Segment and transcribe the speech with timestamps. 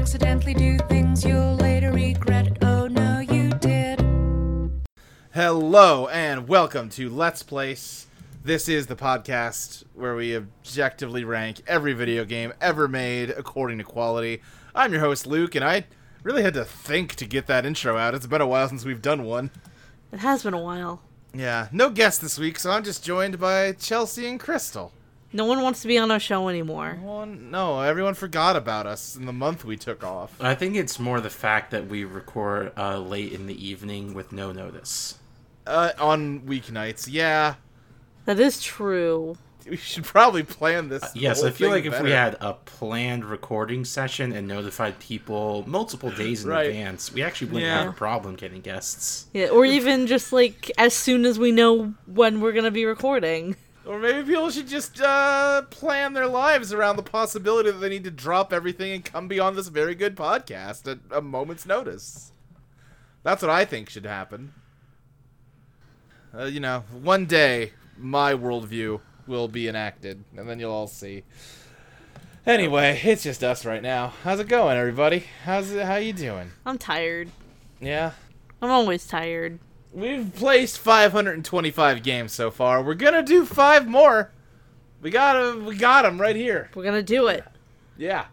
[0.00, 2.56] accidentally do things you'll later regret.
[2.62, 4.00] Oh no, you did.
[5.34, 8.06] Hello and welcome to Let's Place.
[8.42, 13.84] This is the podcast where we objectively rank every video game ever made according to
[13.84, 14.40] quality.
[14.74, 15.84] I'm your host Luke, and I
[16.22, 18.14] really had to think to get that intro out.
[18.14, 19.50] It's been a while since we've done one.
[20.12, 21.02] It has been a while.
[21.34, 24.94] Yeah, no guest this week, so I'm just joined by Chelsea and Crystal.
[25.32, 26.98] No one wants to be on our show anymore.
[27.02, 30.34] Well, no, everyone forgot about us in the month we took off.
[30.40, 34.32] I think it's more the fact that we record uh, late in the evening with
[34.32, 35.18] no notice.
[35.66, 37.54] Uh, on weeknights, yeah.
[38.24, 39.36] That is true.
[39.68, 41.04] We should probably plan this.
[41.14, 45.62] Yes, I feel thing like if we had a planned recording session and notified people
[45.66, 46.68] multiple days in Right.
[46.70, 47.82] advance, we actually wouldn't Yeah.
[47.82, 49.26] have a problem getting guests.
[49.34, 53.54] Yeah, or even just like as soon as we know when we're gonna be recording.
[53.86, 58.04] Or maybe people should just uh, plan their lives around the possibility that they need
[58.04, 62.32] to drop everything and come be on this very good podcast at a moment's notice.
[63.22, 64.52] That's what I think should happen.
[66.36, 71.24] Uh, you know, one day my worldview will be enacted, and then you'll all see.
[72.46, 74.12] Anyway, it's just us right now.
[74.24, 75.24] How's it going, everybody?
[75.44, 75.84] How's it?
[75.84, 76.50] How you doing?
[76.64, 77.30] I'm tired.
[77.80, 78.12] Yeah,
[78.62, 79.58] I'm always tired.
[79.92, 82.82] We've placed 525 games so far.
[82.82, 84.30] We're gonna do five more.
[85.02, 86.70] We got 'em- We got them right here.
[86.74, 87.44] We're gonna do it.
[87.96, 88.26] Yeah,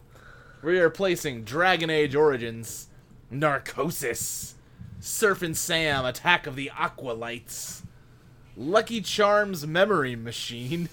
[0.62, 2.88] we are placing Dragon Age Origins,
[3.32, 4.56] Narcosis,
[5.02, 7.82] Surfin' Sam, Attack of the Aqualites,
[8.56, 10.90] Lucky Charms Memory Machine,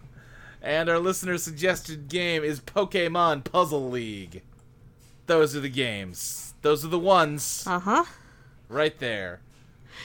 [0.62, 4.42] and our listener suggested game is Pokemon Puzzle League.
[5.26, 6.54] Those are the games.
[6.62, 8.04] Those are the ones Uh huh.
[8.68, 9.40] right there.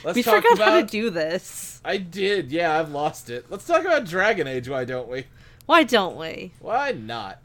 [0.04, 1.80] Let's We talk forgot how to about- do this.
[1.84, 3.46] I did, yeah, I've lost it.
[3.50, 5.24] Let's talk about Dragon Age, why don't we?
[5.66, 6.52] Why don't we?
[6.60, 7.38] Why not?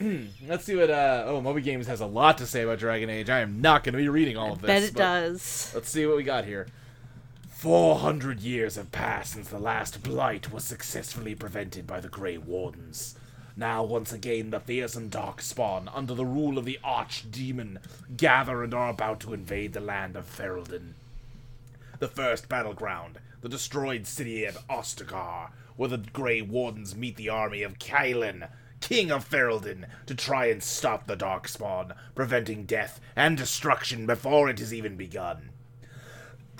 [0.46, 3.28] Let's see what, uh, oh, Moby Games has a lot to say about Dragon Age.
[3.28, 4.68] I am not going to be reading all of this.
[4.68, 5.72] Bet it does.
[5.74, 6.66] Let's see what we got here.
[7.50, 13.14] 400 years have passed since the last Blight was successfully prevented by the Grey Wardens.
[13.56, 17.78] Now, once again, the fearsome Darkspawn, under the rule of the Archdemon,
[18.16, 20.94] gather and are about to invade the land of Ferelden.
[22.00, 27.62] The first battleground, the destroyed city of Ostagar, where the Grey Wardens meet the army
[27.62, 28.48] of Cailan,
[28.80, 34.58] king of Ferelden, to try and stop the Darkspawn, preventing death and destruction before it
[34.58, 35.50] has even begun.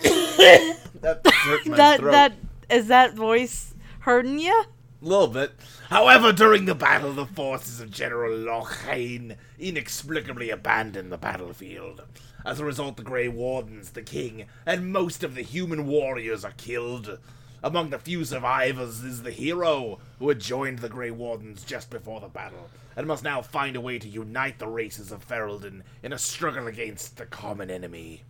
[0.03, 2.11] that hurt my That throat.
[2.13, 2.33] that
[2.71, 4.65] is that voice hurting you?
[5.03, 5.53] Little bit.
[5.89, 12.03] However, during the battle, the forces of General Loghain inexplicably abandoned the battlefield.
[12.45, 16.53] As a result, the Grey Wardens, the king, and most of the human warriors are
[16.53, 17.19] killed.
[17.63, 22.21] Among the few survivors is the hero, who had joined the Grey Wardens just before
[22.21, 26.13] the battle, and must now find a way to unite the races of Ferelden in
[26.13, 28.25] a struggle against the common enemy.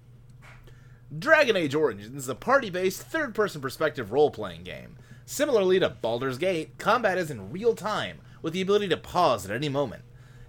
[1.16, 4.97] Dragon Age Origins is a party based third person perspective role playing game.
[5.33, 9.53] Similarly to Baldur's Gate, combat is in real time, with the ability to pause at
[9.53, 10.03] any moment.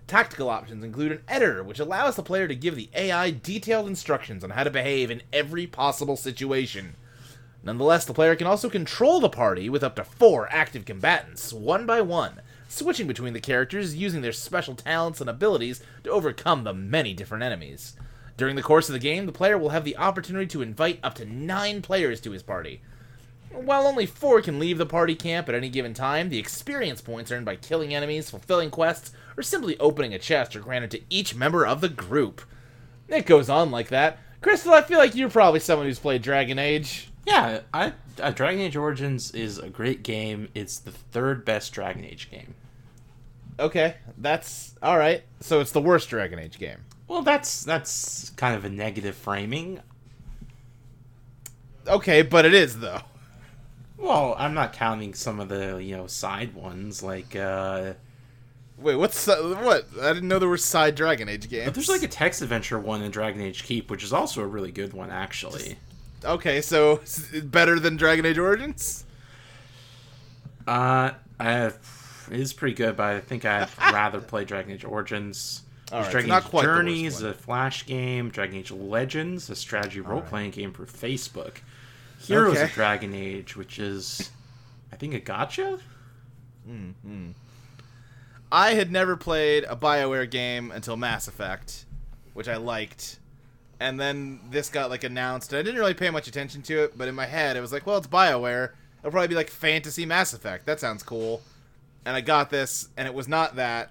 [0.08, 4.44] Tactical options include an editor, which allows the player to give the AI detailed instructions
[4.44, 6.96] on how to behave in every possible situation.
[7.64, 11.86] Nonetheless, the player can also control the party with up to four active combatants, one
[11.86, 16.74] by one, switching between the characters using their special talents and abilities to overcome the
[16.74, 17.96] many different enemies.
[18.36, 21.14] During the course of the game, the player will have the opportunity to invite up
[21.16, 22.82] to nine players to his party.
[23.54, 27.32] While only four can leave the party camp at any given time, the experience points
[27.32, 31.36] earned by killing enemies, fulfilling quests, or simply opening a chest are granted to each
[31.36, 32.42] member of the group.
[33.08, 34.20] It goes on like that.
[34.42, 37.10] Crystal, I feel like you're probably someone who's played Dragon Age.
[37.26, 40.48] Yeah, I, uh, Dragon Age Origins is a great game.
[40.56, 42.56] It's the third best Dragon Age game.
[43.60, 45.24] Okay, that's all right.
[45.40, 46.80] So it's the worst Dragon Age game.
[47.08, 49.82] Well, that's that's kind of a negative framing.
[51.88, 53.02] Okay, but it is though.
[54.02, 57.36] Well, I'm not counting some of the you know side ones like.
[57.36, 57.94] uh
[58.78, 59.86] Wait, what's uh, what?
[60.02, 61.66] I didn't know there were side Dragon Age games.
[61.66, 64.48] But there's like a text adventure one in Dragon Age Keep, which is also a
[64.48, 65.78] really good one, actually.
[66.26, 67.00] okay, so
[67.44, 69.06] better than Dragon Age Origins.
[70.66, 74.84] Uh, I have, it is pretty good, but I think I'd rather play Dragon Age
[74.86, 75.62] Origins.
[75.92, 78.30] There's Alright, Dragon not Age quite the worst Journeys, a flash game.
[78.32, 81.58] Dragon Age Legends, a strategy role playing game for Facebook.
[82.22, 82.64] Heroes Okay.
[82.64, 84.30] of Dragon Age, which is,
[84.92, 85.80] I think, a gacha.
[86.70, 87.32] Mm-hmm.
[88.52, 91.86] I had never played a BioWare game until Mass Effect,
[92.34, 93.20] which I liked.
[93.80, 96.98] And then this got like announced, and I didn't really pay much attention to it,
[96.98, 98.72] but in my head it was like, well, it's BioWare.
[99.00, 100.66] It'll probably be like fantasy Mass Effect.
[100.68, 101.42] That sounds cool.
[102.06, 103.90] And I got this, and it was not that.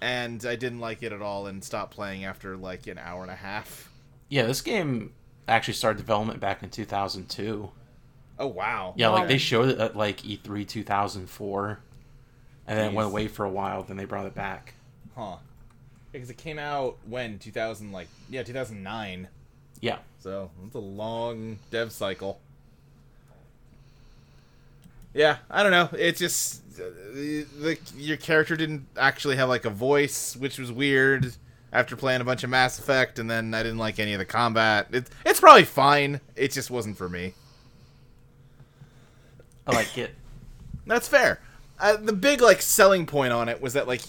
[0.00, 3.30] and I didn't like it at all, and stopped playing after like an hour and
[3.32, 3.90] a half.
[4.28, 5.12] Yeah, this game
[5.48, 7.70] actually started development back in 2002.
[8.40, 8.94] Oh wow!
[8.96, 11.80] Yeah, like they showed it at like E E3 2004,
[12.66, 13.82] and then it went away for a while.
[13.82, 14.74] Then they brought it back.
[15.16, 15.36] Huh?
[16.12, 19.28] Because it came out when 2000, like yeah, 2009.
[19.80, 22.40] Yeah, So it's a long dev cycle.
[25.14, 25.88] Yeah, I don't know.
[25.96, 30.70] It just uh, the, the your character didn't actually have like a voice, which was
[30.70, 31.34] weird.
[31.72, 34.24] After playing a bunch of Mass Effect, and then I didn't like any of the
[34.24, 34.88] combat.
[34.90, 36.20] It, it's probably fine.
[36.34, 37.34] It just wasn't for me.
[39.66, 40.14] I like it.
[40.86, 41.40] That's fair.
[41.78, 44.00] Uh, the big like selling point on it was that like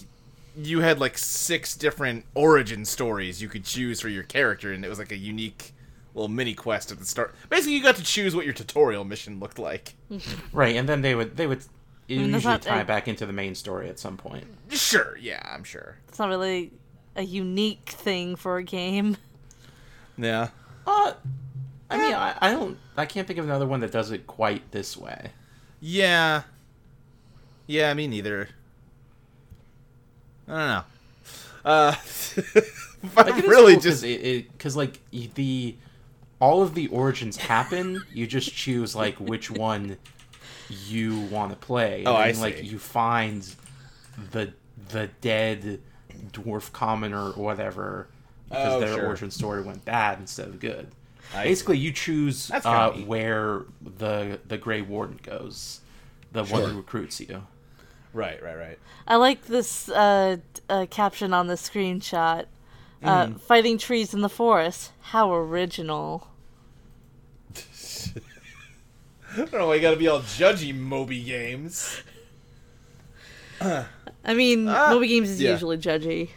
[0.56, 4.90] you had like six different origin stories you could choose for your character, and it
[4.90, 5.74] was like a unique
[6.16, 7.36] little mini quest at the start.
[7.50, 9.96] Basically, you got to choose what your tutorial mission looked like.
[10.52, 11.64] Right, and then they would they would
[12.08, 14.46] mean, usually not tie it, back into the main story at some point.
[14.70, 15.98] Sure, yeah, I'm sure.
[16.08, 16.72] It's not really
[17.16, 19.18] a unique thing for a game.
[20.18, 20.50] Yeah.
[20.86, 21.14] Uh,
[21.90, 24.72] I mean, I, I don't, I can't think of another one that does it quite
[24.72, 25.32] this way.
[25.80, 26.44] Yeah.
[27.68, 28.50] Yeah, me neither.
[30.48, 30.84] I don't know.
[31.64, 31.96] Uh,
[33.16, 35.76] Like, I'm it is really cool 'cause just it, it, cause like the
[36.42, 38.04] all of the origins happen.
[38.14, 39.98] You just choose like which one
[40.86, 42.04] you want to play.
[42.06, 43.48] Oh, I and, Like you find
[44.32, 44.54] the
[44.90, 45.80] the dead
[46.32, 48.08] dwarf commoner or whatever
[48.50, 49.08] because Oh, their sure.
[49.08, 50.88] origin story went bad instead of good.
[51.36, 55.82] I Basically, you choose uh, where the the Grey Warden goes,
[56.32, 57.44] the one who recruits you.
[58.14, 58.80] right, right, right.
[59.08, 60.38] I like this uh,
[60.70, 62.46] uh, caption on the screenshot.
[63.04, 63.38] Uh, Mm-hmm.
[63.38, 64.92] Fighting trees in the forest.
[65.02, 66.28] How original.
[69.32, 72.02] I don't know why you gotta be all judgy, Moby Games.
[74.24, 75.52] I mean, Ah, Moby Games is yeah.
[75.52, 76.30] usually judgy.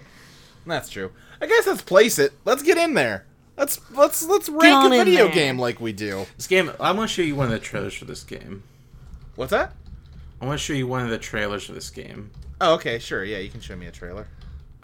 [0.66, 1.10] That's true.
[1.40, 2.32] I guess let's place it.
[2.44, 3.26] Let's get in there.
[3.56, 5.34] Let's let's let's rank a video there.
[5.34, 6.26] game like we do.
[6.36, 8.62] This game, I want to show you one of the trailers for this game.
[9.34, 9.72] What's that?
[10.40, 12.30] I want to show you one of the trailers for this game.
[12.60, 13.24] Oh, okay, sure.
[13.24, 14.26] Yeah, you can show me a trailer.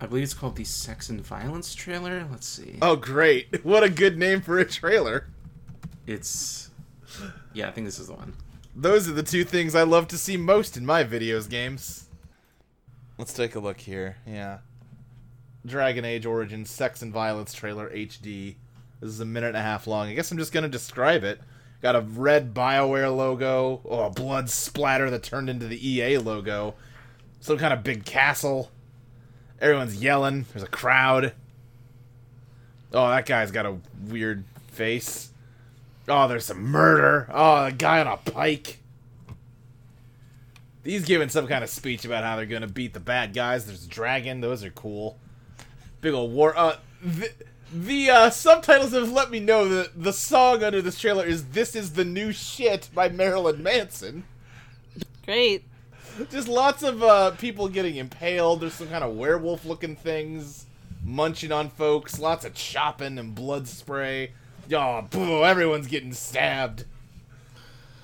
[0.00, 2.26] I believe it's called the Sex and Violence trailer.
[2.30, 2.78] Let's see.
[2.82, 3.48] Oh, great!
[3.64, 5.26] What a good name for a trailer.
[6.06, 6.70] It's
[7.54, 8.34] yeah, I think this is the one.
[8.74, 12.07] Those are the two things I love to see most in my videos games.
[13.18, 14.16] Let's take a look here.
[14.26, 14.58] Yeah.
[15.66, 18.54] Dragon Age Origins Sex and Violence trailer HD.
[19.00, 20.08] This is a minute and a half long.
[20.08, 21.40] I guess I'm just going to describe it.
[21.82, 26.74] Got a red BioWare logo, oh, a blood splatter that turned into the EA logo.
[27.40, 28.70] Some kind of big castle.
[29.60, 30.46] Everyone's yelling.
[30.52, 31.34] There's a crowd.
[32.92, 35.30] Oh, that guy's got a weird face.
[36.08, 37.28] Oh, there's some murder.
[37.32, 38.78] Oh, a guy on a pike.
[40.88, 43.66] He's giving some kind of speech about how they're gonna beat the bad guys.
[43.66, 44.40] There's a dragon.
[44.40, 45.18] Those are cool.
[46.00, 46.56] Big old war.
[46.56, 47.30] Uh, the,
[47.70, 51.76] the uh, subtitles have let me know that the song under this trailer is "This
[51.76, 54.24] Is the New Shit" by Marilyn Manson.
[55.26, 55.64] Great.
[56.30, 58.62] Just lots of uh, people getting impaled.
[58.62, 60.64] There's some kind of werewolf-looking things
[61.04, 62.18] munching on folks.
[62.18, 64.32] Lots of chopping and blood spray.
[64.70, 65.44] Y'all, Oh, boo!
[65.44, 66.86] Everyone's getting stabbed.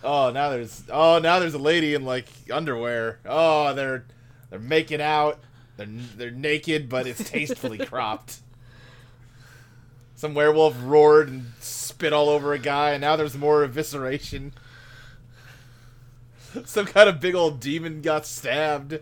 [0.04, 3.18] Oh, now there's oh now there's a lady in like underwear.
[3.24, 4.04] Oh, they're
[4.50, 5.40] they're making out.
[5.76, 8.40] They're they're naked, but it's tastefully cropped.
[10.14, 14.52] Some werewolf roared and spit all over a guy, and now there's more evisceration.
[16.66, 19.00] Some kind of big old demon got stabbed.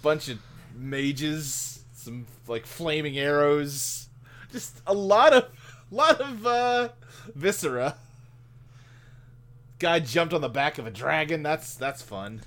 [0.00, 0.38] Bunch of
[0.74, 4.08] mages, some like flaming arrows.
[4.52, 5.48] Just a lot of
[5.90, 6.88] lot of uh
[7.34, 7.96] viscera.
[9.78, 11.42] Guy jumped on the back of a dragon.
[11.42, 12.42] That's that's fun.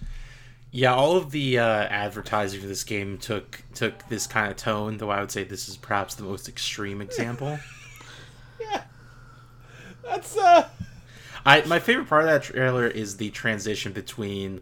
[0.71, 4.97] Yeah, all of the uh, advertising for this game took took this kind of tone.
[4.97, 7.59] Though I would say this is perhaps the most extreme example.
[8.59, 8.81] Yeah.
[10.03, 10.67] That's uh
[11.45, 14.61] I my favorite part of that trailer is the transition between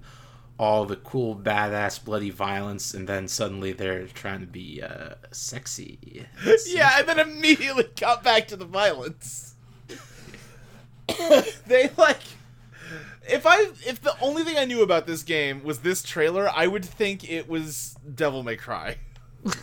[0.57, 6.25] all the cool, badass, bloody violence, and then suddenly they're trying to be uh, sexy.
[6.67, 9.55] Yeah, and then immediately got back to the violence.
[11.67, 12.22] they like
[13.27, 16.67] if I if the only thing I knew about this game was this trailer, I
[16.67, 18.97] would think it was Devil May Cry.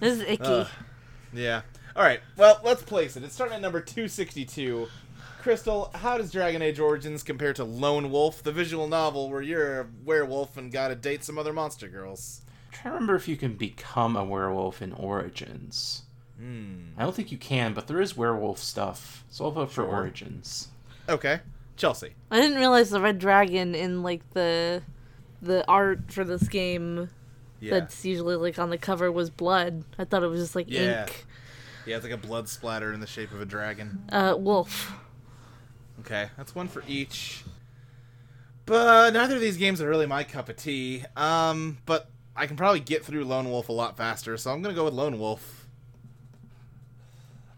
[0.00, 0.44] This is icky.
[0.44, 0.68] Ugh.
[1.32, 1.62] Yeah.
[1.96, 2.20] All right.
[2.36, 3.24] Well, let's place it.
[3.24, 4.86] It's starting at number 262.
[5.42, 9.80] Crystal, how does Dragon Age Origins compare to Lone Wolf, the visual novel where you're
[9.80, 12.42] a werewolf and gotta date some other monster girls?
[12.68, 16.02] I'm trying to remember if you can become a werewolf in Origins.
[16.38, 16.90] Hmm.
[16.96, 19.24] I don't think you can, but there is werewolf stuff.
[19.30, 19.86] So I'll vote for Sure.
[19.90, 20.68] Origins.
[21.08, 21.40] Okay.
[21.78, 22.14] Chelsea.
[22.30, 24.82] I didn't realize the red dragon in like the
[25.40, 27.08] the art for this game
[27.60, 27.78] Yeah.
[27.78, 29.84] that's usually like on the cover was blood.
[29.98, 31.02] I thought it was just like Yeah.
[31.02, 31.24] ink.
[31.86, 34.02] Yeah, it's like a blood splatter in the shape of a dragon.
[34.10, 34.92] Uh, wolf.
[36.00, 37.44] Okay, that's one for each.
[38.66, 41.04] But neither of these games are really my cup of tea.
[41.16, 44.74] Um, but I can probably get through Lone Wolf a lot faster, so I'm gonna
[44.74, 45.66] go with Lone Wolf.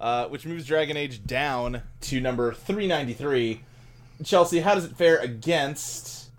[0.00, 3.62] Uh, which moves Dragon Age down to number 393.
[4.24, 6.30] Chelsea, how does it fare against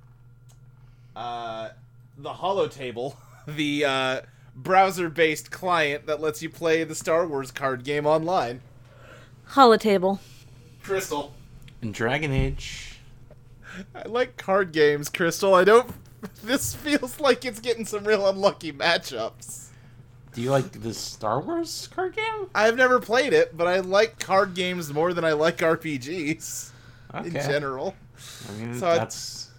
[1.15, 1.69] uh,
[2.17, 3.15] the Holotable,
[3.47, 4.21] the uh,
[4.55, 8.61] browser-based client that lets you play the Star Wars card game online?
[9.51, 10.19] Holotable.
[10.83, 11.33] Crystal.
[11.81, 13.00] And Dragon Age,
[13.95, 15.53] I like card games, Crystal.
[15.53, 15.89] I don't.
[16.43, 19.69] This feels like it's getting some real unlucky matchups.
[20.35, 22.47] do you like the Star Wars card game?
[22.53, 26.70] I've never played it, but I like card games more than I like RPGs
[27.13, 27.95] in general.
[28.49, 29.49] I mean, So I- that's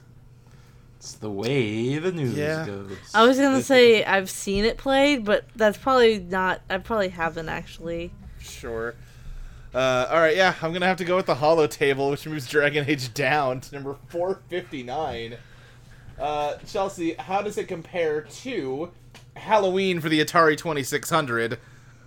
[0.97, 2.65] it's the way the news Yeah.
[2.67, 2.97] goes.
[3.15, 6.61] I was gonna say I've seen it played, but that's probably not.
[6.71, 8.13] I probably haven't actually.
[8.41, 8.95] Sure.
[9.75, 12.85] Uh, all right, yeah, I'm gonna have to go with the Holotable, which moves Dragon
[12.87, 15.37] Age down to number 459.
[16.21, 18.91] Uh, Chelsea, how does it compare to
[19.35, 21.59] Halloween for the Atari 2600?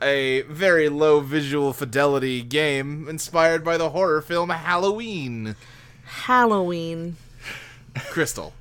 [0.02, 5.56] A very low visual fidelity game inspired by the horror film Halloween.
[6.04, 7.16] Halloween.
[8.10, 8.54] Crystal.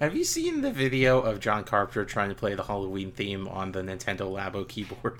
[0.00, 3.72] Have you seen the video of John Carpenter trying to play the Halloween theme on
[3.72, 5.18] the Nintendo Labo keyboard?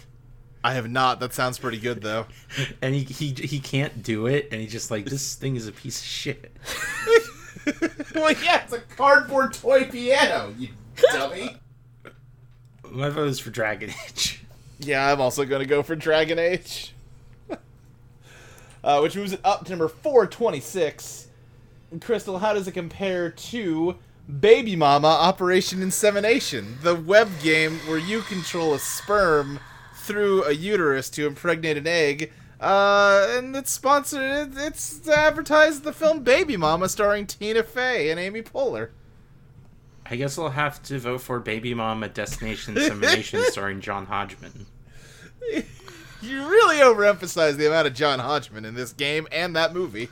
[0.62, 1.18] I have not.
[1.20, 2.26] That sounds pretty good, though.
[2.82, 5.72] And he he he can't do it, and he's just like, this thing is a
[5.72, 6.56] piece of shit.
[8.14, 10.68] well, yeah, it's a cardboard toy piano, you
[11.12, 11.56] dummy.
[12.90, 14.42] My vote is for Dragon Age.
[14.80, 16.92] Yeah, I'm also going to go for Dragon Age.
[18.84, 21.28] uh, which moves it up to number 426.
[22.00, 23.96] Crystal, how does it compare to
[24.40, 29.58] Baby Mama Operation Insemination, the web game where you control a sperm
[29.94, 32.30] through a uterus to impregnate an egg?
[32.60, 38.42] Uh, and it's sponsored, it's advertised the film Baby Mama starring Tina Fey and Amy
[38.42, 38.90] Poehler.
[40.10, 44.66] I guess I'll have to vote for Baby Mama Destination Insemination starring John Hodgman.
[46.20, 50.08] You really overemphasize the amount of John Hodgman in this game and that movie.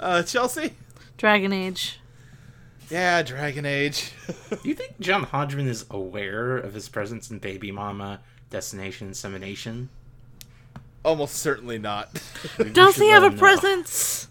[0.00, 0.72] Uh, Chelsea?
[1.16, 1.98] Dragon Age.
[2.88, 4.12] Yeah, Dragon Age.
[4.50, 9.90] Do you think John Hodgman is aware of his presence in Baby Mama Destination Insemination?
[11.04, 12.12] Almost certainly not.
[12.72, 13.36] Does should he have a know.
[13.36, 14.28] presence?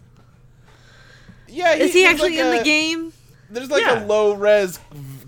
[1.48, 3.14] yeah, Is he there's actually like in a- the game?
[3.50, 4.04] There's like Yeah.
[4.04, 4.80] a low res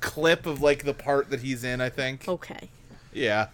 [0.01, 1.79] clip of like the part that he's in.
[1.81, 2.27] I think.
[2.27, 2.69] Okay.
[3.13, 3.47] Yeah.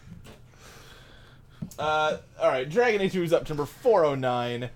[1.78, 2.70] Uh, all right.
[2.70, 4.70] Dragon Age moves up to number 409.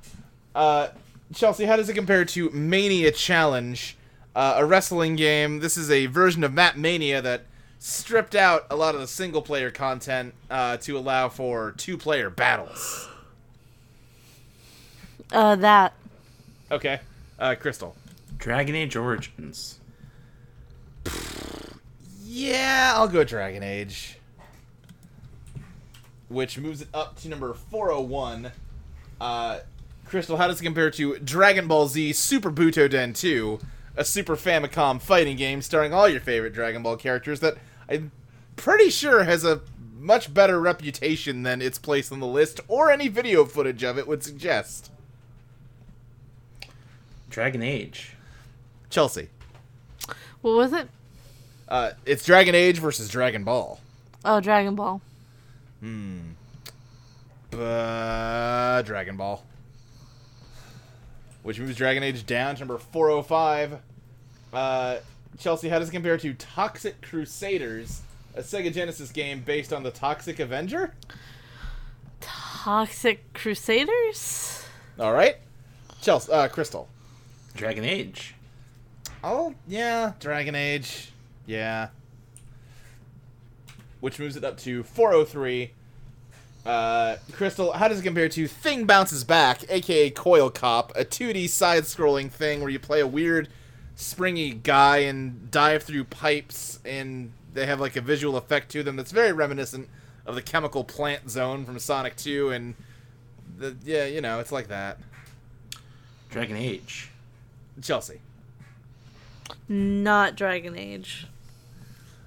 [0.56, 0.90] Uh,
[1.34, 3.96] Chelsea, how does it compare to Mania Challenge,
[4.36, 5.60] uh, a wrestling game?
[5.60, 7.44] This is a version of Mat Mania that
[7.78, 12.30] stripped out a lot of the single player content uh, to allow for two player
[12.30, 13.08] battles.
[15.32, 15.94] Uh, that.
[16.72, 17.00] Okay.
[17.38, 17.96] Uh, Crystal.
[18.38, 19.79] Dragon Age Origins.
[22.24, 24.18] Yeah, I'll go Dragon Age.
[26.28, 28.52] Which moves it up to number 401.
[29.20, 29.60] Uh,
[30.06, 33.60] Crystal, how does it compare to Dragon Ball Z Super Butoden 2,
[33.96, 38.12] a Super Famicom fighting game starring all your favorite Dragon Ball characters that I'm
[38.56, 39.62] pretty sure has a
[39.98, 44.08] much better reputation than its place on the list or any video footage of it
[44.08, 44.92] would suggest?
[47.30, 48.16] Dragon Age.
[48.90, 49.30] Chelsea.
[50.42, 50.88] What was it?
[51.68, 53.80] Uh, it's Dragon Age versus Dragon Ball.
[54.26, 55.02] Oh, Dragon Ball.
[55.82, 56.20] Hmm.
[57.54, 59.44] Uh, Dragon Ball.
[61.44, 63.80] Which moves Dragon Age down to number 405.
[64.52, 64.98] Uh,
[65.38, 68.02] Chelsea, how does it compare to Toxic Crusaders,
[68.36, 70.94] a Sega Genesis game based on the Toxic Avenger?
[72.20, 74.66] Toxic Crusaders?
[75.00, 75.38] All right.
[76.02, 76.90] Chelsea, uh, Crystal.
[77.56, 78.36] Dragon Age.
[79.24, 81.12] Oh, yeah, Dragon Age.
[81.46, 81.90] Yeah.
[84.00, 85.72] Which moves it up to 403.
[86.66, 91.50] Uh, Crystal, how does it compare to Thing Bounces Back, aka Coil Cop, a 2D
[91.50, 93.50] side scrolling thing where you play a weird,
[93.96, 98.96] springy guy and dive through pipes, and they have like a visual effect to them
[98.96, 99.90] that's very reminiscent
[100.26, 102.76] of the chemical plant zone from Sonic 2, and
[103.58, 105.00] the, yeah, you know, it's like that.
[106.30, 107.10] Dragon Age.
[107.82, 108.20] Chelsea.
[109.68, 111.28] Not Dragon Age.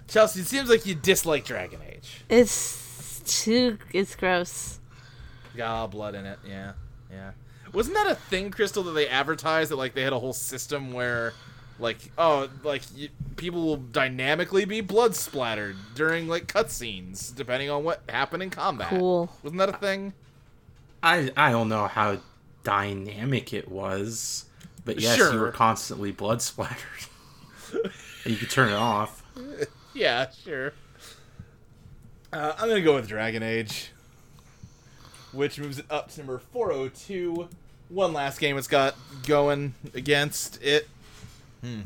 [0.09, 2.23] Chelsea, it seems like you dislike Dragon Age.
[2.29, 3.79] It's too.
[3.93, 4.79] It's gross.
[5.57, 6.39] Got blood in it.
[6.47, 6.73] Yeah,
[7.11, 7.33] yeah.
[7.73, 10.93] Wasn't that a thing, Crystal, that they advertised that like they had a whole system
[10.93, 11.33] where
[11.79, 17.83] Like, oh, like y- people will dynamically be blood splattered during like cutscenes, depending on
[17.83, 18.91] what happened in combat.
[18.91, 19.31] Cool.
[19.43, 20.13] Wasn't that a thing?
[21.03, 22.19] I I don't know how
[22.65, 24.45] dynamic it was,
[24.85, 27.07] but yes, you were constantly blood splattered.
[28.25, 29.23] you could turn it off.
[29.95, 30.73] Yeah, sure.
[32.33, 33.91] Uh, I'm gonna go with Dragon Age,
[35.33, 37.49] which moves it up to number 402.
[37.89, 38.95] One last game it's got
[39.27, 40.89] going against it.
[41.63, 41.83] Hmm.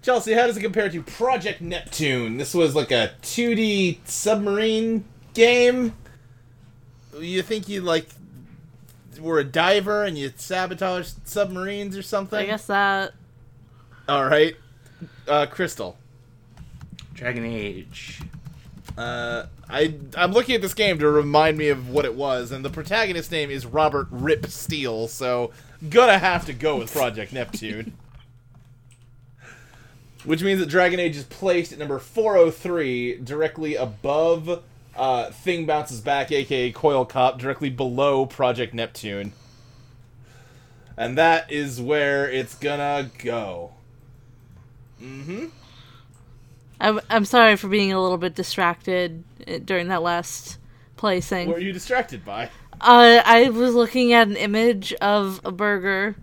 [0.00, 2.36] Chelsea, how does it compare to Project Neptune?
[2.36, 5.94] This was like a 2D submarine game.
[7.18, 8.08] You think you like
[9.18, 12.38] were a diver and you sabotage submarines or something?
[12.38, 13.14] I guess that.
[14.08, 14.56] All right,
[15.28, 15.96] uh, Crystal.
[17.14, 18.20] Dragon Age.
[18.98, 22.64] Uh, I I'm looking at this game to remind me of what it was, and
[22.64, 25.50] the protagonist's name is Robert Rip Steele, so
[25.88, 27.94] gonna have to go with Project Neptune.
[30.24, 34.62] Which means that Dragon Age is placed at number 403, directly above
[34.96, 39.32] uh, Thing Bounces Back, aka Coil Cop, directly below Project Neptune.
[40.96, 43.73] And that is where it's gonna go.
[45.04, 45.46] Mm-hmm.
[46.80, 50.58] I'm, I'm sorry for being a little bit distracted uh, during that last
[50.96, 51.48] placing.
[51.48, 52.50] What were you distracted by?
[52.80, 56.16] Uh, I was looking at an image of a burger,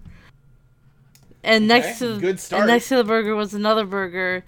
[1.44, 2.62] and next to good start.
[2.62, 4.44] and next to the burger was another burger,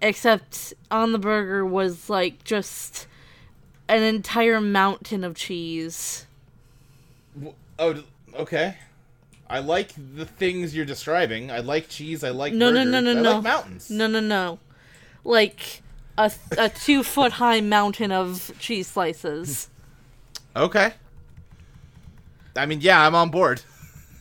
[0.00, 3.06] except on the burger was like just
[3.88, 6.26] an entire mountain of cheese.
[7.78, 8.02] Oh,
[8.34, 8.76] okay.
[9.50, 11.50] I like the things you're describing.
[11.50, 12.22] I like cheese.
[12.22, 13.32] I like No, no, no, no, I no.
[13.34, 13.90] like mountains.
[13.90, 14.58] No, no, no,
[15.24, 15.82] like
[16.18, 19.68] a a two foot high mountain of cheese slices.
[20.54, 20.92] Okay.
[22.56, 23.62] I mean, yeah, I'm on board.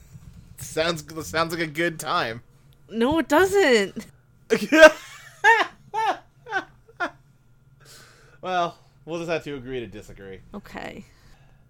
[0.57, 2.43] sounds sounds like a good time.
[2.89, 4.05] No, it doesn't.
[8.41, 10.39] well, we'll just have to agree to disagree.
[10.53, 11.03] Okay.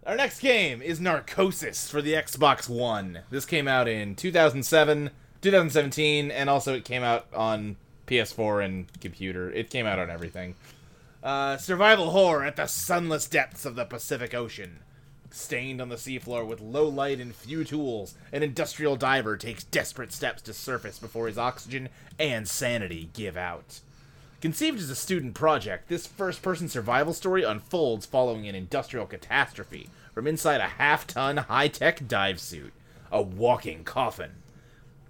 [0.07, 3.23] Our next game is Narcosis for the Xbox One.
[3.29, 5.09] This came out in 2007,
[5.41, 9.51] 2017, and also it came out on PS4 and computer.
[9.51, 10.55] It came out on everything.
[11.21, 14.79] Uh, survival horror at the sunless depths of the Pacific Ocean.
[15.29, 20.13] Stained on the seafloor with low light and few tools, an industrial diver takes desperate
[20.13, 23.81] steps to surface before his oxygen and sanity give out.
[24.39, 29.89] Conceived as a student project, this first person survival story unfolds following an industrial catastrophe
[30.13, 32.71] from inside a half ton high tech dive suit,
[33.11, 34.31] a walking coffin.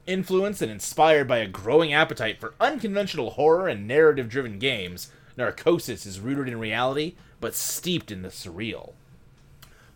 [0.05, 6.05] Influenced and inspired by a growing appetite for unconventional horror and narrative driven games, Narcosis
[6.05, 8.93] is rooted in reality but steeped in the surreal.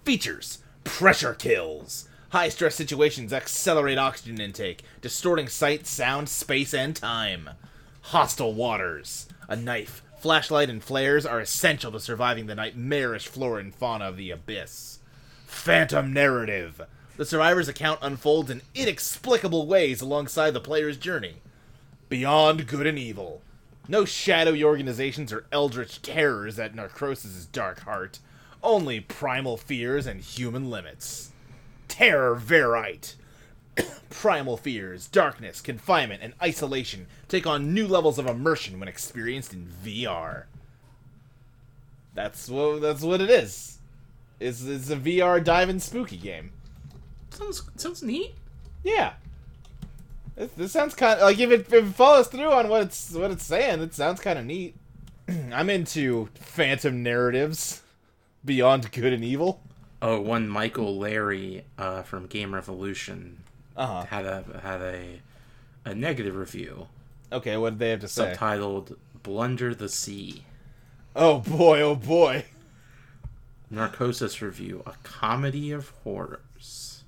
[0.03, 2.09] Features pressure kills.
[2.31, 7.51] High stress situations accelerate oxygen intake, distorting sight, sound, space, and time.
[8.01, 9.27] Hostile waters.
[9.47, 14.17] A knife, flashlight, and flares are essential to surviving the nightmarish flora and fauna of
[14.17, 14.99] the abyss.
[15.45, 16.81] Phantom narrative.
[17.17, 21.35] The survivor's account unfolds in inexplicable ways alongside the player's journey.
[22.09, 23.41] Beyond good and evil.
[23.87, 28.19] No shadowy organizations or eldritch terrors at Narcosis' dark heart.
[28.63, 31.31] Only primal fears and human limits.
[31.87, 33.15] Terror Verite.
[34.09, 39.67] Primal fears, darkness, confinement, and isolation take on new levels of immersion when experienced in
[39.83, 40.43] VR.
[42.13, 43.79] That's what that's what it is.
[44.39, 46.51] It's, it's a VR dive-in spooky game.
[47.29, 48.35] Sounds sounds neat.
[48.83, 49.13] Yeah.
[50.35, 53.11] This, this sounds kind of like if it, if it follows through on what it's
[53.13, 54.75] what it's saying, it sounds kind of neat.
[55.53, 57.81] I'm into phantom narratives
[58.45, 59.61] beyond good and evil.
[60.01, 63.43] Oh, one Michael Leri uh, from Game Revolution
[63.77, 64.03] Uh huh.
[64.05, 65.21] had a had a
[65.85, 66.87] a negative review
[67.31, 68.35] Okay, what did they have to say?
[68.35, 70.43] subtitled "Blunder the Sea."
[71.15, 72.45] Oh boy, oh boy.
[73.69, 77.03] Narcosis review: A comedy of horrors.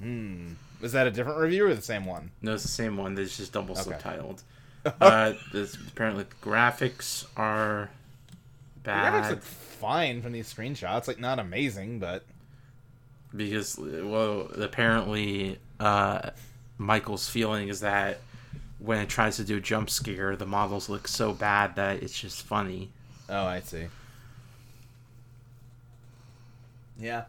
[0.00, 0.52] Hmm.
[0.82, 2.30] Is that a different review or the same one?
[2.42, 3.14] No, it's the same one.
[3.14, 3.92] That's just double Okay.
[3.92, 4.42] subtitled.
[5.00, 7.90] uh, this, apparently, the graphics are
[8.82, 9.12] bad.
[9.12, 11.08] The graphics look fine from these screenshots.
[11.08, 12.24] Like not amazing, but
[13.34, 16.30] because, well, apparently, uh,
[16.78, 18.20] Michael's feeling is that
[18.86, 22.18] when it tries to do a jump scare, the models look so bad that it's
[22.18, 22.90] just funny.
[23.28, 23.86] oh, I see.
[26.98, 27.24] Yeah.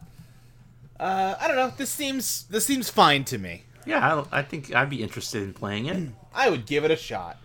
[0.98, 1.72] Uh, I don't know.
[1.76, 3.64] This seems this seems fine to me.
[3.86, 6.08] Yeah, I, I think I'd be interested in playing it.
[6.34, 7.36] I would give it a shot.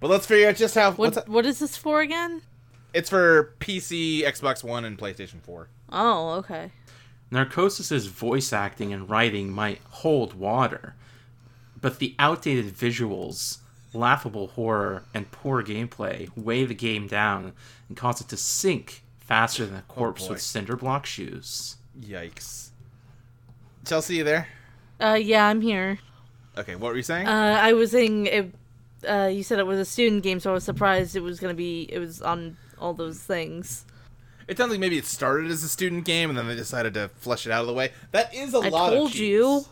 [0.00, 0.92] But let's figure out just how.
[0.92, 2.42] what's What what is this for again?
[2.92, 5.68] It's for PC, Xbox One, and PlayStation 4.
[5.92, 6.70] Oh, okay.
[7.30, 10.94] Narcosis' voice acting and writing might hold water,
[11.80, 13.58] but the outdated visuals
[13.94, 17.52] laughable horror, and poor gameplay weigh the game down
[17.88, 20.34] and cause it to sink faster than a corpse boy.
[20.34, 21.76] with cinder block shoes.
[21.98, 22.70] Yikes.
[23.86, 24.48] Chelsea, you there?
[25.00, 25.98] Uh, yeah, I'm here.
[26.58, 27.26] Okay, what were you saying?
[27.26, 28.54] Uh, I was saying, it,
[29.08, 31.54] uh, you said it was a student game, so I was surprised it was gonna
[31.54, 33.84] be, it was on all those things.
[34.48, 37.08] it sounds like maybe it started as a student game and then they decided to
[37.16, 37.92] flush it out of the way.
[38.12, 39.20] That is a I lot of told cheese.
[39.20, 39.64] you.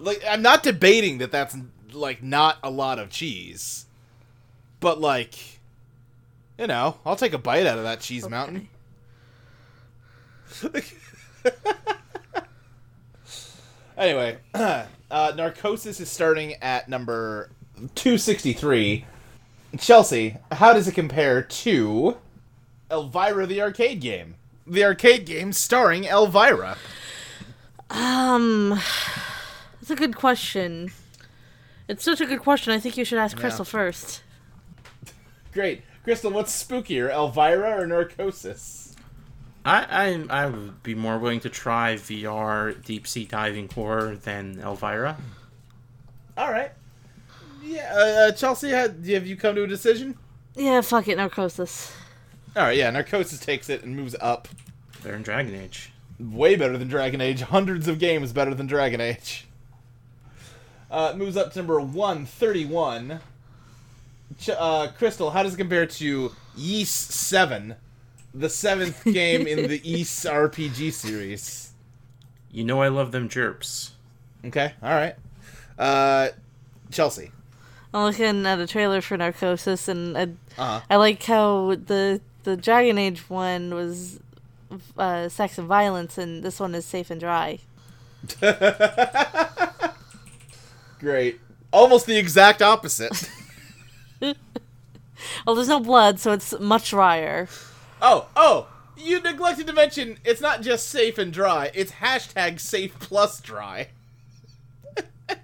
[0.00, 1.56] Like, I'm not debating that that's
[1.92, 3.86] like not a lot of cheese,
[4.80, 5.34] but like,
[6.58, 8.68] you know, I'll take a bite out of that cheese mountain.
[13.96, 17.50] anyway, uh, Narcosis is starting at number
[17.94, 19.04] 263.
[19.78, 22.16] Chelsea, how does it compare to
[22.90, 24.36] Elvira the arcade game?
[24.66, 26.76] The arcade game starring Elvira.
[27.90, 28.80] Um,
[29.88, 30.90] that's a good question.
[31.88, 32.74] It's such a good question.
[32.74, 34.22] I think you should ask Crystal first.
[35.52, 35.82] Great.
[36.04, 38.94] Crystal, what's spookier, Elvira or Narcosis?
[39.64, 44.60] I, I I would be more willing to try VR deep sea diving horror than
[44.60, 45.16] Elvira.
[46.36, 46.72] All right.
[47.62, 50.18] Yeah, uh, uh, Chelsea, had, have you come to a decision?
[50.54, 51.94] Yeah, fuck it, Narcosis.
[52.54, 54.48] All right, yeah, Narcosis takes it and moves up.
[55.02, 55.92] They're in Dragon Age.
[56.20, 57.40] Way better than Dragon Age.
[57.40, 59.47] Hundreds of games better than Dragon Age.
[60.90, 63.20] Uh, moves up to number 131.
[64.40, 67.74] Ch- uh, Crystal, how does it compare to Ys 7,
[68.34, 71.72] the seventh game in the Ys RPG series?
[72.50, 73.90] You know I love them jerps.
[74.44, 75.14] Okay, all right.
[75.78, 76.28] Uh,
[76.90, 77.32] Chelsea.
[77.92, 80.80] I'm looking at a trailer for Narcosis, and I, Uh-huh.
[80.90, 84.20] I like how the the Dragon Age one was
[84.96, 87.58] uh, sex and violence, and this one is safe and dry.
[90.98, 91.40] Great.
[91.72, 93.30] Almost the exact opposite.
[95.46, 97.48] Oh, there's no blood, so it's much drier.
[98.00, 102.96] Oh, oh, you neglected to mention it's not just safe and dry, it's hashtag safe
[103.00, 103.88] plus dry.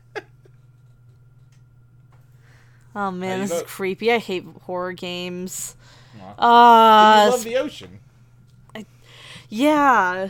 [2.96, 4.12] Oh man, you this is creepy.
[4.12, 5.74] I hate horror games.
[6.14, 7.98] You Uh, love the ocean.
[8.74, 8.86] I,
[9.48, 10.28] yeah,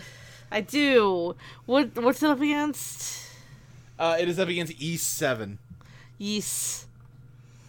[0.50, 1.36] I do.
[1.66, 3.23] What what's it up against?
[3.98, 5.58] Uh, it is up against East 7.
[6.18, 6.86] Yeast.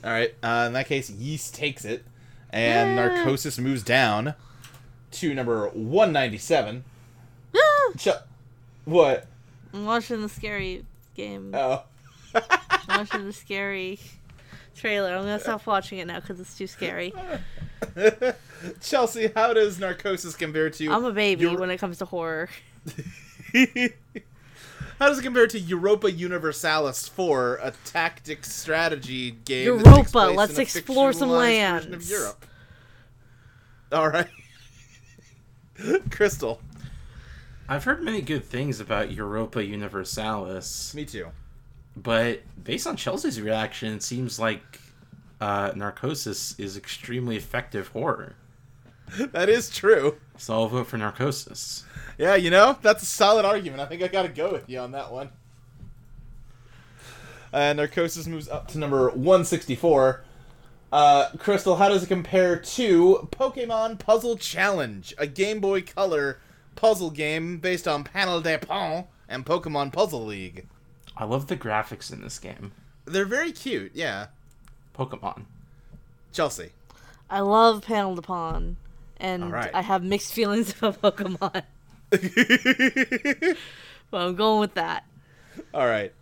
[0.04, 2.04] Alright, uh, in that case, Yeast takes it,
[2.52, 3.08] and Yeah.
[3.08, 4.36] Narcosis moves down
[5.12, 6.84] to number 197.
[7.56, 7.92] Ah!
[7.98, 8.10] Ch-
[8.86, 9.26] what?
[9.74, 10.86] I'm watching the scary
[11.16, 11.52] game.
[11.54, 11.84] Oh.
[12.34, 12.44] I'm
[13.00, 14.00] watching the scary
[14.76, 15.16] trailer.
[15.16, 17.14] I'm gonna stop watching it now because it's too scary.
[18.82, 20.92] Chelsea, how does Narcosis compare to.
[20.92, 22.50] I'm a baby Your- when it comes to horror.
[25.00, 29.66] How does it compare to Europa Universalis 4, a tactic strategy game?
[29.66, 32.06] Europa, let's explore some fictionalized version lands.
[32.06, 32.46] Of Europe.
[33.92, 34.28] All right,
[36.12, 36.62] Crystal.
[37.68, 41.28] I've heard many good things about Europa Universalis, Me too.
[41.98, 44.80] but based on Chelsea's reaction, it seems like
[45.42, 48.36] uh, Narcosis is extremely effective horror.
[49.32, 50.18] That is true.
[50.38, 51.84] So I'll vote for Narcosis.
[52.18, 53.82] Yeah, you know that's a solid argument.
[53.82, 55.30] I think I gotta go with you on that one.
[57.54, 60.24] Uh, Narcosis moves up to number 164.
[60.92, 66.40] Uh, Crystal, how does it compare to Pokemon Puzzle Challenge, a Game Boy Color
[66.76, 70.68] puzzle game based on Panel de Pon and Pokemon Puzzle League?
[71.18, 72.72] I love the graphics in this game.
[73.06, 74.28] They're very cute, yeah.
[74.98, 75.46] Pokemon.
[76.34, 76.72] Chelsea.
[77.30, 78.78] I love Panel de Pon,
[79.18, 79.74] and Alright.
[79.74, 81.64] I have mixed feelings about Pokemon.
[84.12, 85.06] but I'm going with that.
[85.74, 86.14] All right.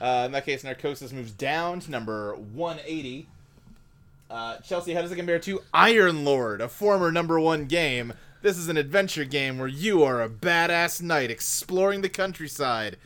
[0.00, 3.26] Uh, in that case, Narcosis moves down to number 180.
[4.30, 8.12] Uh, Chelsea, how does it compare to Iron Lord, a former number one game?
[8.42, 12.96] This is an adventure game where you are a badass knight exploring the countryside,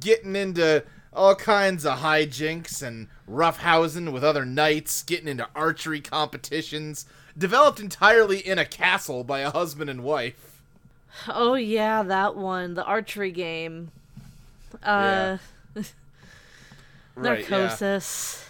[0.00, 7.04] getting into all kinds of hijinks and roughhousing with other knights, getting into archery competitions,
[7.38, 10.60] developed entirely in a castle by a husband and wife.
[11.28, 13.90] Oh yeah, that one, the archery game.
[14.82, 15.38] Uh,
[17.18, 17.58] Right, yeah.
[17.58, 18.44] Narcosis.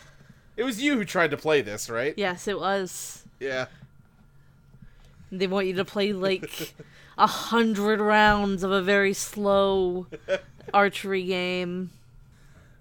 [0.56, 2.12] It was you who tried to play this, right?
[2.16, 3.24] Yes, it was.
[3.40, 3.66] Yeah.
[5.32, 6.74] They want you to play like
[7.16, 10.06] a hundred rounds of a very slow
[10.74, 11.90] archery game.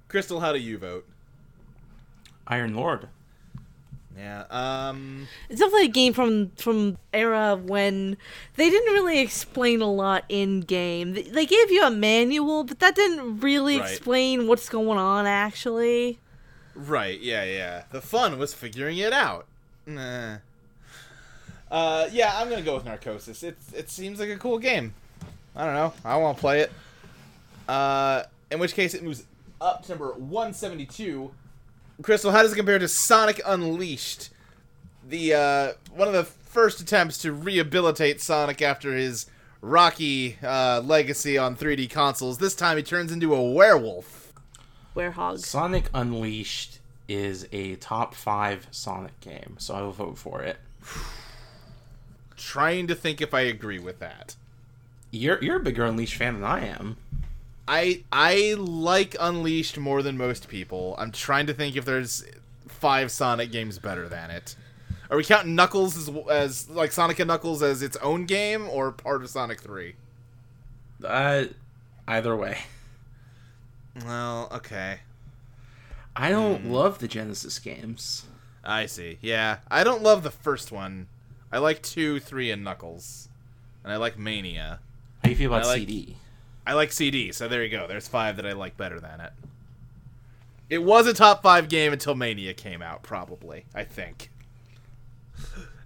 [0.09, 1.07] Crystal, how do you vote?
[2.47, 3.07] Iron Lord.
[4.17, 4.45] Yeah.
[4.49, 5.27] Um.
[5.49, 8.17] It's definitely a game from from era when
[8.56, 11.13] they didn't really explain a lot in game.
[11.13, 13.89] They- gave you a manual, but that didn't really Right.
[13.91, 16.19] explain what's going on actually.
[16.75, 17.84] Right, yeah, yeah.
[17.91, 19.45] The fun was figuring it out.
[19.86, 20.38] Nah.
[21.69, 23.43] Uh, yeah, I'm gonna go with Narcosis.
[23.43, 24.93] It it seems like a cool game.
[25.56, 25.93] I don't know.
[26.06, 26.71] I want to play it.
[27.67, 29.23] Uh, in which case it moves
[29.60, 31.32] up to number 172.
[32.01, 34.29] Crystal, how does it compare to Sonic Unleashed?
[35.07, 39.25] The uh, one of the first attempts to rehabilitate Sonic after his
[39.62, 42.38] rocky uh, legacy on 3D consoles.
[42.38, 44.33] This time he turns into a werewolf.
[44.95, 45.39] Werehog.
[45.39, 50.57] Sonic Unleashed is a top five Sonic game, so I will vote for it.
[52.38, 54.36] Trying to think if I agree with that.
[55.10, 56.97] You're you're a bigger Unleashed fan than I am.
[57.67, 60.95] I I like Unleashed more than most people.
[60.97, 62.23] I'm trying to think if there's
[62.67, 64.56] five Sonic games better than it.
[65.10, 68.91] Are we counting Knuckles as, as like Sonic and Knuckles as its own game or
[68.91, 69.95] part of Sonic Three?
[71.03, 71.45] Uh,
[72.08, 72.58] either way,
[74.06, 74.99] Well, okay.
[76.15, 78.25] I don't love the Genesis games.
[78.63, 79.17] I see.
[79.21, 81.08] Yeah, I don't love the first one.
[81.51, 83.30] I like two, three, and Knuckles,
[83.84, 84.80] and I like Mania.
[85.19, 86.17] How do you feel about I like- CD?
[86.67, 87.88] I like CD, so there you go.
[87.88, 89.32] There's five that I like better than it.
[90.69, 93.65] It was a top five game until Mania came out, probably.
[93.73, 94.30] I think.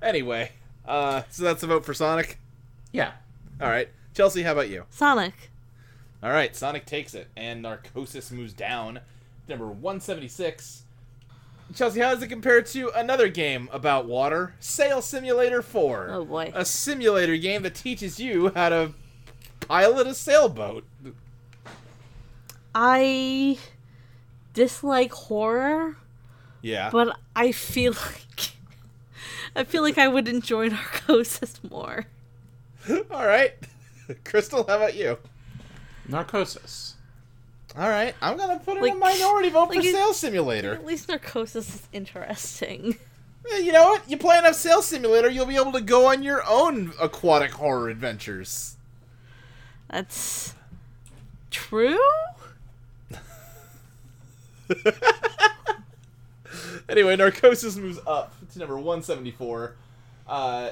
[0.02, 0.52] Anyway,
[0.88, 2.40] uh, so that's a vote for Sonic.
[2.92, 3.12] Yeah.
[3.62, 4.86] All right, Chelsea, how about you?
[4.90, 5.52] Sonic.
[6.24, 9.02] All right, Sonic takes it, and Narcosis moves down
[9.48, 10.82] number 176.
[11.76, 14.56] Chelsea, how does it compare to another game about water?
[14.60, 16.08] Sail Simulator 4.
[16.10, 16.52] Oh, boy.
[16.56, 18.94] A simulator game that teaches you how to
[19.72, 20.84] pilot a sailboat.
[22.76, 23.58] I
[24.54, 25.96] dislike horror,
[26.62, 26.90] Yeah.
[26.92, 28.52] but I feel like
[29.56, 32.06] I feel like I would enjoy Narcosis more.
[33.12, 33.54] All right.
[34.26, 35.18] Crystal, how about you?
[36.08, 36.96] Narcosis.
[37.78, 40.74] All right, I'm gonna put in a minority vote like for you- Sail Simulator.
[40.74, 42.98] At least Narcosis is interesting.
[43.54, 44.10] Eh, You know what?
[44.10, 47.88] You play enough Sail Simulator, you'll be able to go on your own aquatic horror
[47.88, 48.76] adventures.
[49.92, 50.56] That's
[51.52, 52.00] true.
[56.90, 59.76] Anyway, Narcosis moves up to number 174.
[60.28, 60.72] Uh,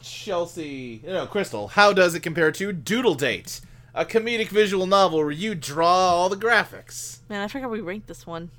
[0.00, 3.60] Chelsea, no, Crystal, how does it compare to Doodle Date,
[3.94, 7.18] a comedic visual novel where you draw all the graphics?
[7.28, 8.50] Man, I forgot we ranked this one.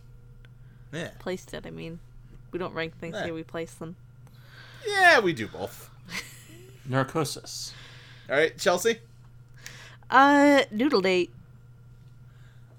[0.93, 1.09] Yeah.
[1.17, 1.65] Placed it.
[1.65, 1.99] I mean,
[2.51, 3.25] we don't rank things Eh.
[3.25, 3.33] here.
[3.33, 3.95] We place them.
[4.87, 5.89] Yeah, we do both.
[6.87, 7.73] Narcosis.
[8.29, 8.99] All right, Chelsea?
[10.09, 11.31] Uh, Noodle Date.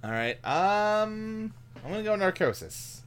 [0.05, 0.37] All right.
[0.45, 1.53] Um,
[1.85, 3.03] I'm gonna go Narcosis,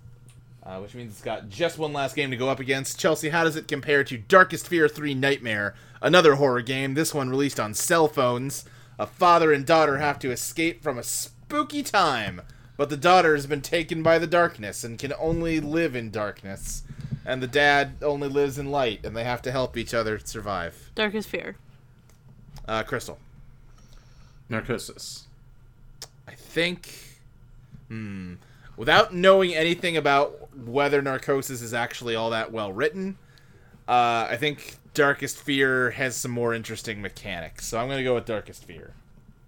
[0.63, 2.99] uh, which means it's got just one last game to go up against.
[2.99, 6.95] Chelsea, how does it compare to Darkest Fear 3 Nightmare, another horror game?
[6.95, 8.65] This one released on cell phones.
[8.97, 12.41] A father and daughter have to escape from a spooky time,
[12.75, 16.84] but the daughter has been taken by the darkness and can only live in darkness,
[17.25, 20.91] and the dad only lives in light, and they have to help each other survive.
[20.95, 21.55] Darkest Fear.
[22.67, 23.19] Uh, Crystal.
[24.49, 25.27] Narcosis.
[26.27, 26.93] I think,
[27.88, 28.35] hmm,
[28.77, 33.17] without knowing anything about whether Narcosis is actually all that well written,
[33.88, 37.65] uh, I think Darkest Fear has some more interesting mechanics.
[37.65, 38.93] So I'm going to go with Darkest Fear,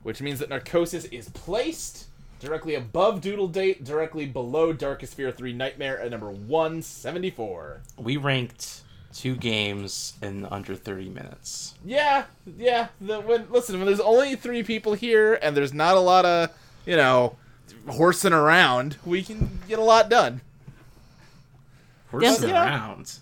[0.03, 2.07] which means that Narcosis is placed
[2.39, 7.81] directly above Doodle Date, directly below Darkest Fear 3 Nightmare at number 174.
[7.97, 8.81] We ranked
[9.13, 11.75] two games in under 30 minutes.
[11.85, 12.25] Yeah,
[12.57, 12.87] yeah.
[12.99, 16.49] The, when listen, when there's only three people here and there's not a lot of,
[16.85, 17.35] you know,
[17.89, 20.41] horsing around, we can get a lot done.
[22.11, 22.35] We're Yes.
[22.39, 22.65] sitting Yeah.
[22.65, 23.13] around.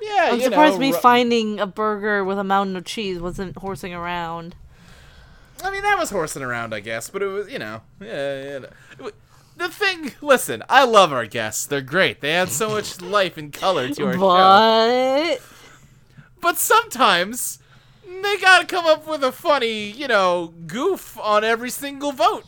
[0.00, 3.18] Yeah, I'm you surprised know, me ru- finding a burger with a mountain of cheese
[3.18, 4.54] wasn't horsing around.
[5.62, 9.08] I mean, that was horsing around, I guess, but it was, you know, yeah, yeah.
[9.58, 11.66] The thing, listen, I love our guests.
[11.66, 12.20] They're great.
[12.20, 14.20] They add so much life and color to our show.
[14.20, 15.40] But
[16.40, 17.58] But sometimes
[18.06, 22.44] they gotta come up with a funny, you know, goof on every single vote.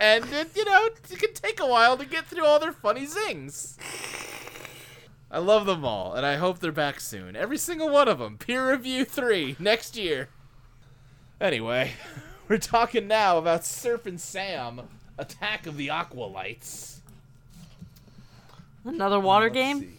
[0.00, 3.04] And, it, you know, it can take a while to get through all their funny
[3.04, 3.76] zings.
[5.30, 7.36] I love them all, and I hope they're back soon.
[7.36, 8.38] Every single one of them.
[8.38, 10.30] Peer Review 3 next year.
[11.38, 11.92] Anyway,
[12.48, 16.98] we're talking now about Surfin' Sam Attack of the Aqualites.
[18.84, 19.80] another water Let's game.
[19.80, 19.90] see.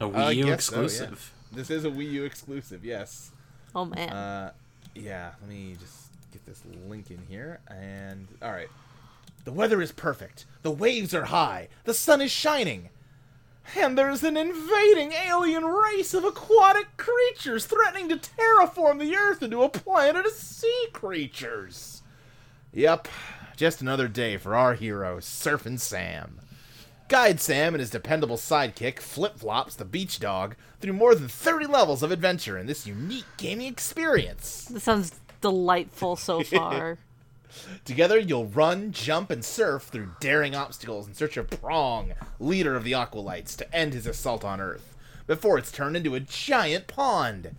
[0.00, 0.82] A I Wii U guess so, yeah.
[0.84, 1.32] exclusive.
[1.52, 3.30] This is a Wii U exclusive, yes.
[3.74, 4.10] Oh man.
[4.10, 4.52] Uh,
[4.94, 7.60] yeah, let me just get this link in here.
[7.68, 8.68] And, alright.
[9.44, 10.44] The weather is perfect.
[10.62, 11.68] The waves are high.
[11.84, 12.90] The sun is shining.
[13.76, 19.62] And there's an invading alien race of aquatic creatures threatening to terraform the Earth into
[19.62, 22.02] a planet of sea creatures.
[22.72, 23.08] Yep,
[23.58, 26.40] just another day for our hero, Surfin' Sam.
[27.08, 31.66] Guide Sam and his dependable sidekick, Flip Flops the beach dog, through more than 30
[31.66, 34.66] levels of adventure in this unique gaming experience.
[34.66, 36.98] This sounds delightful so far.
[37.84, 42.84] Together, you'll run, jump, and surf through daring obstacles in search of Prong, leader of
[42.84, 44.94] the Aqualites, to end his assault on Earth,
[45.26, 47.56] before it's turned into a giant pond.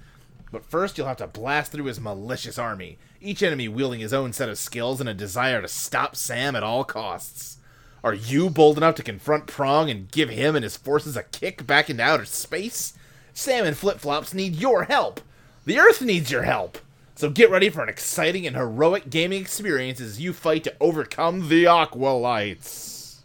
[0.50, 4.34] But first, you'll have to blast through his malicious army, each enemy wielding his own
[4.34, 7.58] set of skills and a desire to stop Sam at all costs.
[8.04, 11.68] Are you bold enough to confront Prong and give him and his forces a kick
[11.68, 12.94] back into outer space?
[13.34, 15.22] Sam and Flip Flops need your help.
[15.66, 16.78] The Earth needs your help.
[17.16, 21.50] So get ready for an exciting and heroic gaming experience as you fight to overcome
[21.50, 23.18] the Aqualites.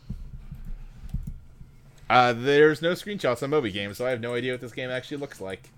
[2.10, 4.90] Uh, there's no screenshots on Moby Games, so I have no idea what this game
[4.90, 5.70] actually looks like.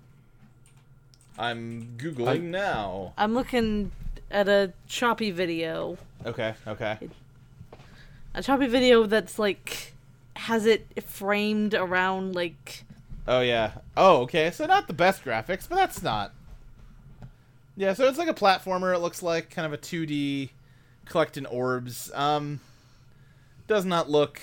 [1.37, 3.13] I'm googling I- now.
[3.17, 3.91] I'm looking
[4.31, 5.97] at a choppy video.
[6.25, 6.97] Okay, okay.
[8.33, 9.93] A choppy video that's like
[10.35, 12.83] has it framed around like
[13.27, 13.73] Oh yeah.
[13.97, 14.51] Oh, okay.
[14.51, 16.33] So not the best graphics, but that's not.
[17.75, 18.95] Yeah, so it's like a platformer.
[18.95, 20.49] It looks like kind of a 2D
[21.05, 22.11] collecting orbs.
[22.13, 22.61] Um,
[23.67, 24.41] does not look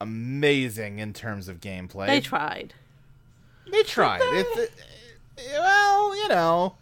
[0.00, 2.06] amazing in terms of gameplay.
[2.06, 2.74] they tried.
[3.70, 4.20] They tried.
[4.22, 4.70] It's it,
[5.58, 6.76] well, you know,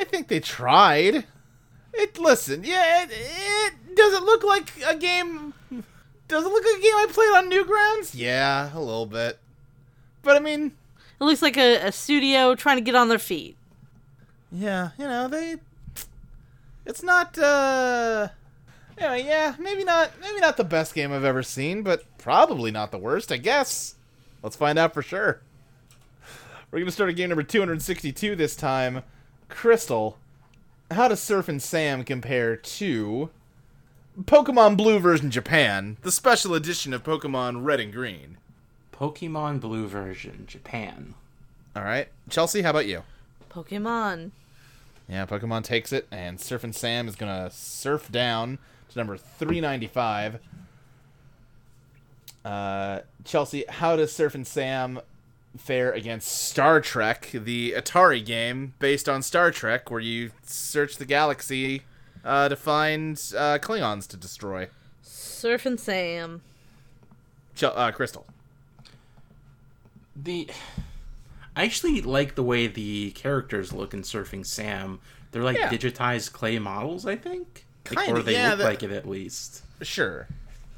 [0.00, 1.24] I think they tried.
[1.94, 3.02] It listen, yeah.
[3.04, 5.54] It, it does it look like a game?
[6.28, 8.12] Does it look like a game I played on Newgrounds?
[8.14, 9.38] Yeah, a little bit.
[10.22, 10.72] But I mean,
[11.20, 13.56] It looks like a, a studio trying to get on their feet.
[14.52, 15.56] yeah, you know they.
[16.86, 17.38] It's not.
[17.38, 18.28] uh
[18.98, 20.10] Anyway, yeah, maybe not.
[20.20, 23.30] Maybe not the best game I've ever seen, but probably not the worst.
[23.32, 23.94] I guess.
[24.42, 25.40] Let's find out for sure.
[26.70, 29.02] We're gonna start at game number 262 this time.
[29.48, 30.18] Crystal,
[30.90, 33.30] how does Surfin' Sam compare to
[34.22, 38.38] Pokemon Blue version Japan, the special edition of Pokemon Red and Green?
[38.92, 41.14] Pokemon Blue version, Japan.
[41.76, 43.02] All right, Chelsea, how about you?
[43.50, 44.32] Pokemon.
[45.08, 48.58] Yeah, Pokemon takes it, and Surfin' Sam is gonna surf down
[48.90, 50.40] to number 395.
[52.44, 55.00] Uh, Chelsea, how does Surfin' Sam
[55.58, 61.04] fare against Star Trek, the Atari game based on Star Trek, where you search the
[61.04, 61.82] galaxy
[62.24, 64.68] uh, to find uh, Klingons to destroy?
[65.04, 66.42] Surfin' Sam.
[67.54, 68.26] Ch- uh, Crystal.
[70.16, 70.48] The
[71.56, 75.00] I actually like the way the characters look in Surfing Sam.
[75.32, 75.68] They're like Yeah.
[75.68, 77.64] digitized clay models, I think.
[77.84, 79.62] Kinda, or they yeah, look the- like it at least.
[79.82, 80.26] Sure.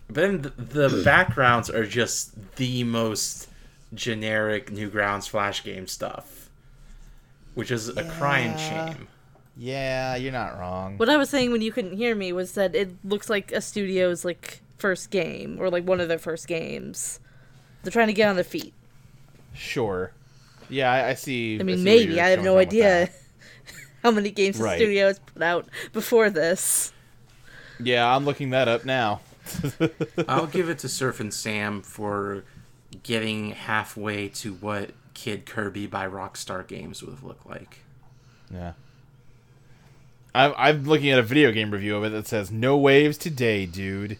[0.09, 3.49] But then the, the backgrounds are just the most
[3.95, 6.51] generic Newgrounds Flash game stuff,
[7.55, 9.09] which is a crying shame.
[9.57, 10.97] Yeah, you're not wrong.
[10.97, 13.61] What I was saying when you couldn't hear me was that it looks like a
[13.61, 17.21] studio's like first game or like one of their first games.
[17.83, 18.73] They're trying to get on their feet.
[19.53, 20.13] Sure.
[20.69, 21.57] Yeah, I, I see.
[21.57, 23.11] I see mean, where maybe I have no idea
[24.03, 26.93] how many games the studio has put out before this.
[27.79, 29.21] Yeah, I'm looking that up now.
[30.29, 32.45] I'll give it to Surfin' Sam for
[33.03, 37.79] getting halfway to what Kid Kirby by Rockstar Games would have looked like.
[38.53, 38.73] Yeah.
[40.35, 43.67] I'm, I'm looking at a video game review of it that says "No waves today,
[43.67, 44.17] dude."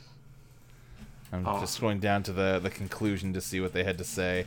[1.33, 1.61] I'm Oh.
[1.61, 4.47] just going down to the the conclusion to see what they had to say.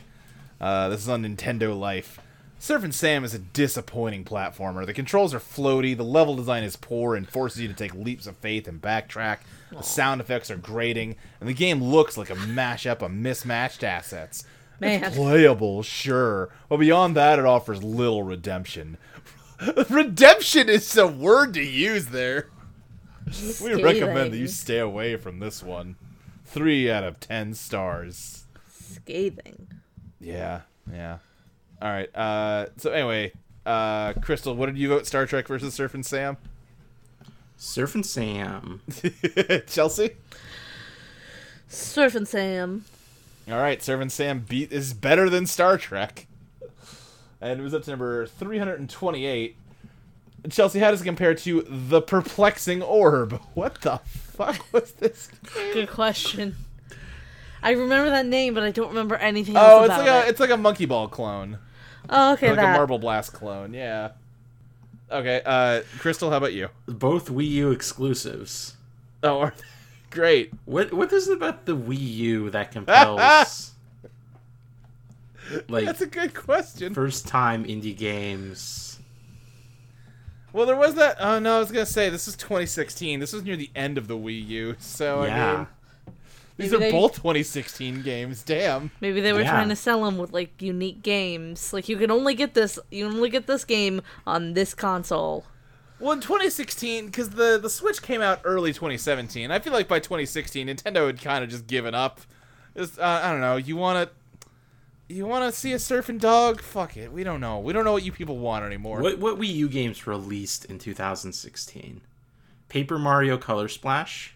[0.60, 2.20] Uh, this is on Nintendo Life.
[2.60, 4.86] Surfin' Sam is a disappointing platformer.
[4.86, 8.26] The controls are floaty, the level design is poor and forces you to take leaps
[8.26, 9.38] of faith and backtrack.
[9.70, 14.44] The sound effects are grating, and the game looks like a mashup of mismatched assets.
[14.80, 15.04] Man.
[15.04, 18.96] It's playable, sure, but beyond that, it offers little redemption.
[19.90, 22.48] redemption is a word to use there.
[23.62, 25.96] We recommend that you stay away from this one.
[26.44, 28.44] Three out of ten stars.
[28.70, 29.68] Scathing.
[30.20, 30.62] Yeah,
[30.92, 31.18] yeah.
[31.84, 32.08] All right.
[32.16, 33.32] Uh, so anyway,
[33.66, 35.06] uh, Crystal, what did you vote?
[35.06, 36.38] Star Trek versus Surfin' Sam.
[37.58, 38.80] Surfin' Sam.
[39.68, 40.10] Chelsea.
[41.70, 42.84] Surfin' Sam.
[43.50, 46.26] All right, Surfin' Sam beat is better than Star Trek,
[47.42, 49.56] and it was up to number three hundred and twenty-eight.
[50.48, 53.40] Chelsea, how does it compare to the Perplexing Orb?
[53.52, 55.28] What the fuck was this?
[55.74, 56.56] Good question.
[57.62, 60.28] I remember that name, but I don't remember anything Oh, else it's about like a
[60.28, 61.58] it's like a Monkey Ball clone,
[62.10, 62.74] oh, okay, like that.
[62.74, 63.72] a Marble Blast clone.
[63.74, 64.10] Yeah.
[65.10, 66.68] Okay, uh, Crystal, how about you?
[66.86, 68.76] Both Wii U exclusives.
[69.22, 69.54] Oh, are-
[70.10, 70.52] great.
[70.64, 73.72] What what is it about the Wii U that compels
[75.68, 76.94] like That's a good question.
[76.94, 78.98] first time indie games?
[80.52, 81.16] Well, there was that.
[81.20, 83.20] Oh no, I was gonna say this is 2016.
[83.20, 85.56] This was near the end of the Wii U, so I Yeah.
[85.56, 85.66] mean,
[86.56, 88.42] These Maybe are they- both 2016 games.
[88.42, 88.92] Damn.
[89.00, 89.50] Maybe they were Yeah.
[89.50, 91.72] trying to sell them with like unique games.
[91.72, 95.46] Like you can only get this, you only get this game on this console.
[96.00, 99.50] Well, in 2016, because the the Switch came out early 2017.
[99.50, 102.20] I feel like by 2016, Nintendo had kind of just given up.
[102.76, 103.56] Just, uh, I don't know.
[103.56, 104.16] You want to.
[105.14, 106.60] You want to see a surfing dog?
[106.62, 107.12] Fuck it.
[107.12, 107.58] We don't know.
[107.58, 109.00] We don't know what you people want anymore.
[109.00, 112.00] What what Wii U games released in 2016?
[112.68, 114.33] Paper Mario Color Splash,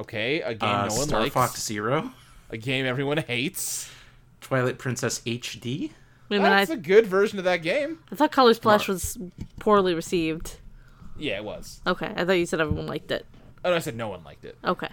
[0.00, 1.34] Okay, a game uh, no one Star likes.
[1.34, 2.10] Fox Zero,
[2.50, 3.90] A game everyone hates.
[4.40, 5.90] Twilight Princess HD.
[6.28, 7.98] Wait a minute, That's I, a good version of that game.
[8.10, 9.18] I thought Color Splash was
[9.58, 10.56] poorly received.
[11.18, 11.80] Yeah, it was.
[11.86, 13.26] Okay, I thought you said everyone liked it.
[13.64, 14.56] Oh, I said no one liked it.
[14.64, 14.88] Okay.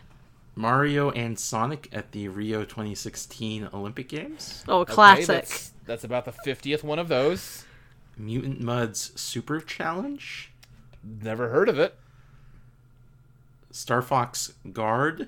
[0.55, 4.63] Mario and Sonic at the Rio 2016 Olympic Games.
[4.67, 5.27] Oh, a Okay, classic.
[5.27, 7.63] that's, that's about the 50th one of those.
[8.17, 10.51] Mutant Mudds Super Challenge.
[11.21, 11.95] Never heard of it.
[13.77, 15.27] Star Fox Guard.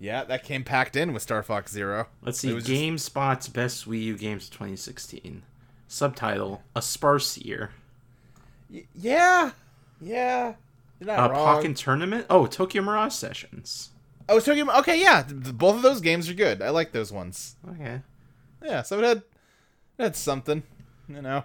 [0.00, 2.08] Yeah, that came packed in with Star Fox Zero.
[2.22, 2.52] Let's see.
[2.52, 5.42] was just- GameSpot's Best Wii U Games of 2016.
[5.86, 7.70] Subtitle: A Sparse Year.
[8.68, 9.52] Y- yeah,
[10.00, 10.54] yeah.
[10.98, 11.62] You're not Uh, wrong.
[11.62, 12.26] Pokken Tournament.
[12.28, 13.90] Oh, Tokyo Mirage Sessions.
[14.28, 15.00] Oh, you okay?
[15.00, 16.60] Yeah, both of those games are good.
[16.62, 17.56] I like those ones.
[17.70, 18.00] Okay.
[18.64, 19.18] Yeah, so it had
[19.98, 20.62] it had something,
[21.08, 21.44] you know.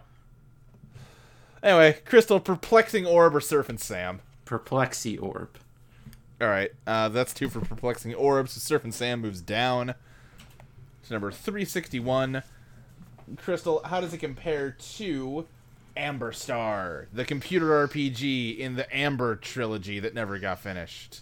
[1.62, 4.22] Anyway, Crystal, perplexing orb or Surfin' Sam.
[4.46, 5.58] Perplexi Orb.
[6.42, 8.54] All right, uh, that's two for perplexing orbs.
[8.54, 9.88] So Surfin' Sam moves down
[11.04, 12.44] to number three sixty one.
[13.38, 15.46] Crystal, how does it compare to
[15.98, 21.22] Amber Star, the computer RPG in the Amber trilogy that never got finished?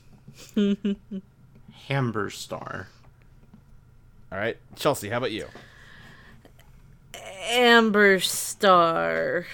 [1.90, 2.88] Amber Star.
[4.32, 5.48] All right, Chelsea, how about you?
[7.50, 9.48] Amber Star.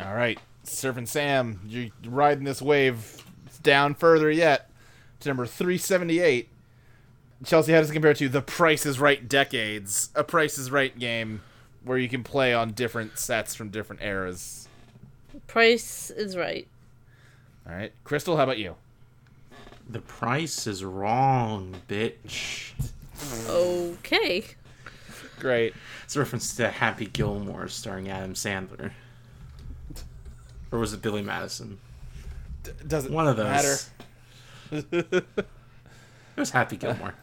[0.00, 3.22] All right, Surfing Sam, you're riding this wave
[3.62, 4.70] down further yet
[5.22, 6.48] to number 378.
[7.44, 10.96] Chelsea, how does it compare to The Price is Right Decades, a Price is Right
[10.96, 11.42] game
[11.84, 14.68] where you can play on different sets from different eras?
[15.48, 16.68] Price is right.
[17.68, 18.76] All right, Crystal, how about you?
[19.88, 22.72] The price is wrong, bitch.
[23.48, 24.44] Okay.
[25.38, 25.74] Great.
[26.04, 28.92] It's a reference to Happy Gilmore starring Adam Sandler.
[30.70, 31.78] Or was it Billy Madison?
[32.62, 33.46] D- doesn't One of those.
[33.46, 33.76] matter.
[34.72, 37.14] It was Happy Gilmore.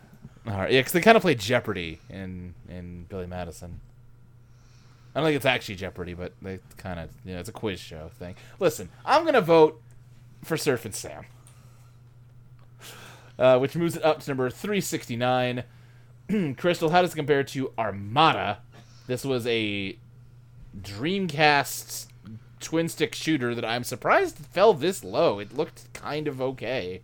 [0.47, 3.81] All right, yeah, because they kind of play Jeopardy in in Billy Madison.
[5.13, 7.79] I don't think it's actually Jeopardy, but they kind of, you know, it's a quiz
[7.79, 8.35] show thing.
[8.59, 9.81] Listen, I'm gonna vote
[10.43, 11.25] for Surfin' Sam,
[13.37, 15.63] uh, which moves it up to number 369.
[16.57, 18.59] Crystal, how does it compare to Armada?
[19.07, 19.97] This was a
[20.79, 22.05] Dreamcast
[22.59, 25.39] twin stick shooter that I'm surprised fell this low.
[25.39, 27.01] It looked kind of okay.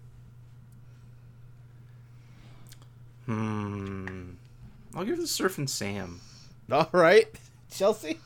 [3.25, 4.31] Hmm.
[4.95, 6.21] I'll give the to Surfing Sam.
[6.71, 7.27] All right,
[7.71, 8.19] Chelsea.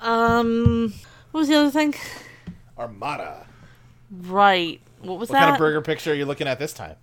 [0.00, 0.94] Um,
[1.30, 1.94] what was the other thing?
[2.78, 3.46] Armada.
[4.10, 4.80] Right.
[5.00, 5.40] What was What that?
[5.40, 6.96] What kind of burger picture are you looking at this time?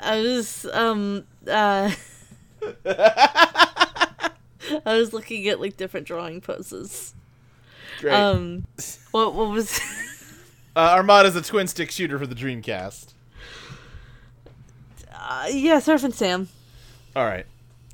[0.00, 1.90] I was um uh
[2.86, 4.30] I
[4.84, 7.14] was looking at like different drawing poses.
[8.00, 8.14] Great.
[8.14, 8.66] Um
[9.10, 9.80] what what was
[10.76, 13.14] uh, Armada's a twin stick shooter for the Dreamcast.
[15.30, 16.48] Uh, yeah, Surfin' Sam.
[17.14, 17.46] All right.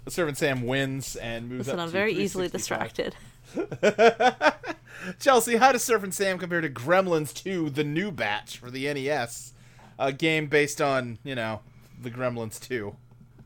[0.07, 3.15] Surfin' Sam wins and moves Listen, up I'm very easily distracted.
[5.21, 9.53] Chelsea, how does Surfin' Sam compare to Gremlins 2, the new batch for the NES?
[9.99, 11.61] A game based on, you know,
[12.01, 12.97] the Gremlins 2.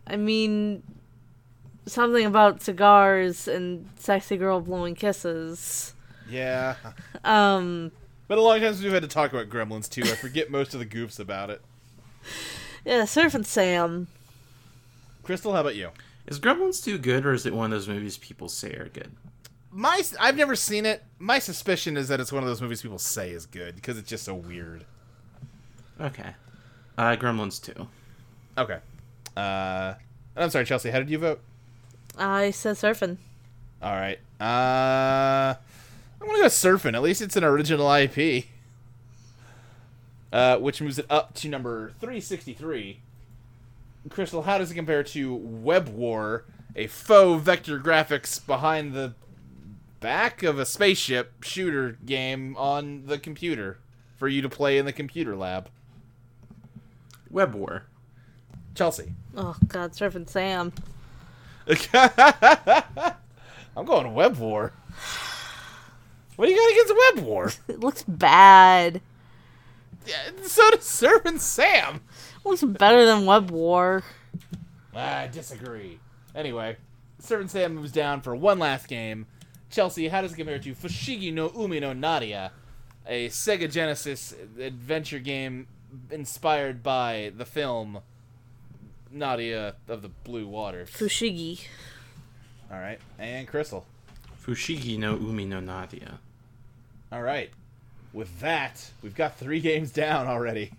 [0.07, 0.85] I mean
[1.87, 5.95] something about cigars and sexy girl blowing kisses.
[6.29, 6.77] Yeah.
[7.25, 7.91] Um
[8.29, 10.03] Been a long time since we've had to talk about Gremlins 2.
[10.03, 11.61] I forget most of the goofs about it.
[12.85, 14.09] Yeah, Surfing Sam.
[15.23, 15.91] Crystal, how about you?
[16.27, 19.11] Is Gremlins 2 good, or is it one of those movies people say are good?
[19.73, 21.05] My, I've never seen it.
[21.19, 24.09] My suspicion is that it's one of those movies people say is good because it's
[24.09, 24.85] just so weird.
[26.01, 26.35] Okay.
[26.99, 27.87] Uh, Gremlins 2.
[28.59, 28.79] Okay.
[29.37, 29.95] Uh,
[30.37, 30.91] I'm sorry, Chelsea.
[30.91, 31.41] How did you vote?
[32.19, 33.19] I said surfing.
[33.83, 34.19] All right.
[34.41, 35.55] Uh,
[36.21, 36.95] I'm gonna go surfing.
[36.95, 38.47] At least it's an original IP.
[40.33, 43.01] Uh, which moves it up to number 363.
[44.09, 46.45] Crystal, how does it compare to Web War,
[46.77, 49.15] a faux vector graphics behind the
[49.99, 53.79] back of a spaceship shooter game on the computer
[54.17, 55.69] for you to play in the computer lab?
[57.29, 57.85] Web War.
[58.75, 59.13] Chelsea.
[59.37, 60.73] Oh god, Surfin' Sam.
[63.77, 64.73] I'm going Web War.
[66.37, 67.53] What do you got against Web War?
[67.69, 69.01] It looks bad.
[70.07, 72.01] Yeah, so does Surfin' Sam.
[72.45, 74.03] It looks better than Web War.
[74.95, 76.01] I disagree.
[76.35, 76.77] Anyway,
[77.23, 79.27] Surfin' Sam moves down for one last game.
[79.71, 82.51] Chelsea, how does it compare to Fushigi no Umi no Nadia,
[83.07, 85.69] a Sega Genesis adventure game
[86.11, 88.01] inspired by the film
[89.13, 90.87] Nadia of the Blue Water?
[90.87, 91.67] Fushigi.
[92.73, 93.87] All right, and Crystal.
[94.45, 96.19] Fushigi no Umi no Nadia.
[97.13, 97.51] All right.
[98.13, 100.73] With that, we've got three games down already.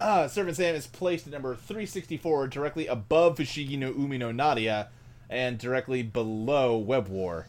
[0.00, 4.88] Uh, Surfin' Sam is placed at number 364, directly above Fushigi no Umi no Nadia,
[5.28, 7.46] and directly below Web War.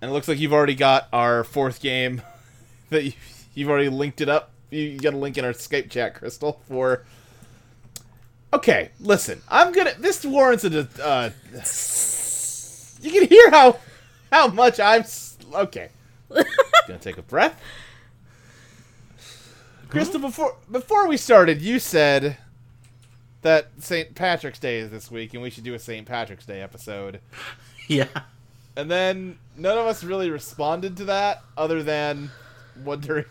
[0.00, 2.22] And it looks like you've already got our fourth game
[2.90, 3.12] that you,
[3.54, 4.50] you've already linked it up.
[4.70, 7.04] You, you got a link in our Skype chat, Crystal, for.
[8.52, 9.42] Okay, listen.
[9.48, 9.94] I'm gonna.
[9.98, 10.88] This warrants a.
[11.02, 11.30] Uh,
[13.02, 13.78] you can hear how
[14.30, 15.04] how much I'm.
[15.52, 15.90] Okay.
[16.86, 17.60] Gonna take a breath.
[19.88, 22.36] Crystal, before before we started, you said
[23.42, 24.14] that St.
[24.14, 26.06] Patrick's Day is this week, and we should do a St.
[26.06, 27.20] Patrick's Day episode.
[27.88, 28.06] Yeah.
[28.76, 32.30] And then none of us really responded to that, other than
[32.84, 33.24] wondering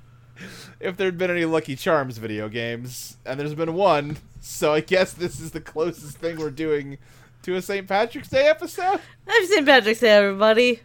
[0.80, 4.16] if there'd been any Lucky Charms video games, and there's been one.
[4.40, 6.96] So I guess this is the closest thing we're doing
[7.42, 7.86] to a St.
[7.86, 9.00] Patrick's Day episode.
[9.28, 9.66] I've St.
[9.66, 10.80] Patrick's Day, everybody.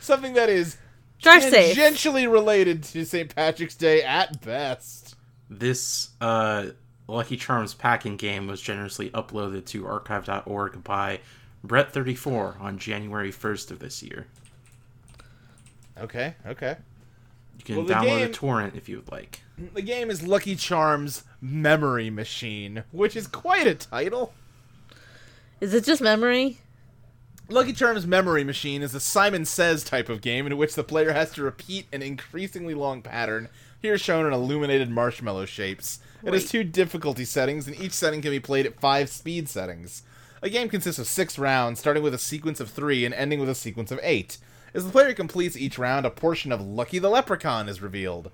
[0.00, 0.76] Something that is
[1.24, 1.76] Drive safe.
[1.76, 3.34] tangentially related to St.
[3.34, 5.16] Patrick's Day at best.
[5.50, 6.66] This uh,
[7.08, 11.20] Lucky Charms packing game was generously uploaded to archive.org by
[11.66, 14.26] Brett34 on January 1st of this year.
[16.00, 16.76] Okay, okay.
[17.58, 19.40] You can Well, download game- a torrent if you would like.
[19.74, 24.34] The game is Lucky Charms Memory Machine, which is quite a title.
[25.60, 26.58] Is it just memory?
[27.50, 31.12] Lucky Charms Memory Machine is a Simon Says type of game in which the player
[31.12, 33.50] has to repeat an increasingly long pattern,
[33.82, 35.98] here shown in illuminated marshmallow shapes.
[36.24, 40.04] It has two difficulty settings, and each setting can be played at five speed settings.
[40.40, 43.50] A game consists of six rounds, starting with a sequence of three and ending with
[43.50, 44.38] a sequence of eight.
[44.72, 48.30] As the player completes each round, a portion of Lucky the Leprechaun is revealed.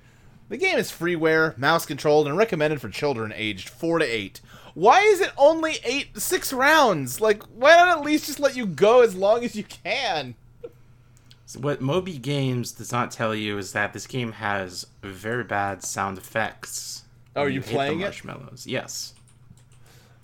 [0.51, 4.41] The game is freeware, mouse controlled, and recommended for children aged 4 to 8.
[4.75, 7.21] Why is it only 8 6 rounds?
[7.21, 10.35] Like why not at least just let you go as long as you can?
[11.47, 15.83] So what Moby Games does not tell you is that this game has very bad
[15.83, 17.03] sound effects.
[17.35, 18.05] Oh, are when you hit the playing it?
[18.05, 18.66] marshmallows.
[18.68, 19.14] Yes.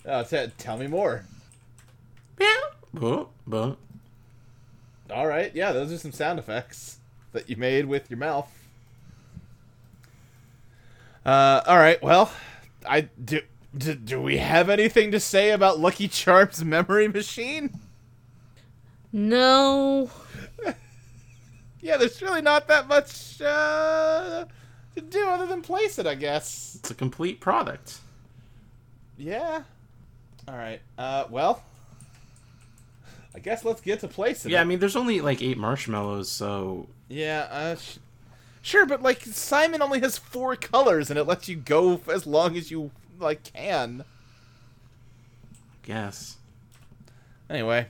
[0.05, 1.25] Uh, t- tell me more.
[2.93, 3.75] Buh, buh.
[5.11, 6.97] All right, yeah, those are some sound effects
[7.33, 8.49] that you made with your mouth.
[11.25, 12.31] Uh, all right, well,
[12.87, 13.41] I do.
[13.77, 17.79] Do, do we have anything to say about Lucky Charms Memory Machine?
[19.11, 20.09] No.
[21.79, 24.45] Yeah, there's really not that much uh,
[24.95, 26.75] to do other than place it, I guess.
[26.79, 27.99] It's a complete product.
[29.17, 29.61] Yeah.
[30.49, 30.81] All right.
[30.97, 31.61] Uh, well,
[33.33, 34.51] I guess let's get to placing.
[34.51, 34.59] Yeah.
[34.59, 37.99] I mean, there's only like eight marshmallows, so Yeah, uh, sh-
[38.63, 42.57] sure, but like Simon only has four colors, and it lets you go as long
[42.57, 44.03] as you like can.
[45.83, 46.37] guess.
[47.49, 47.87] Anyway,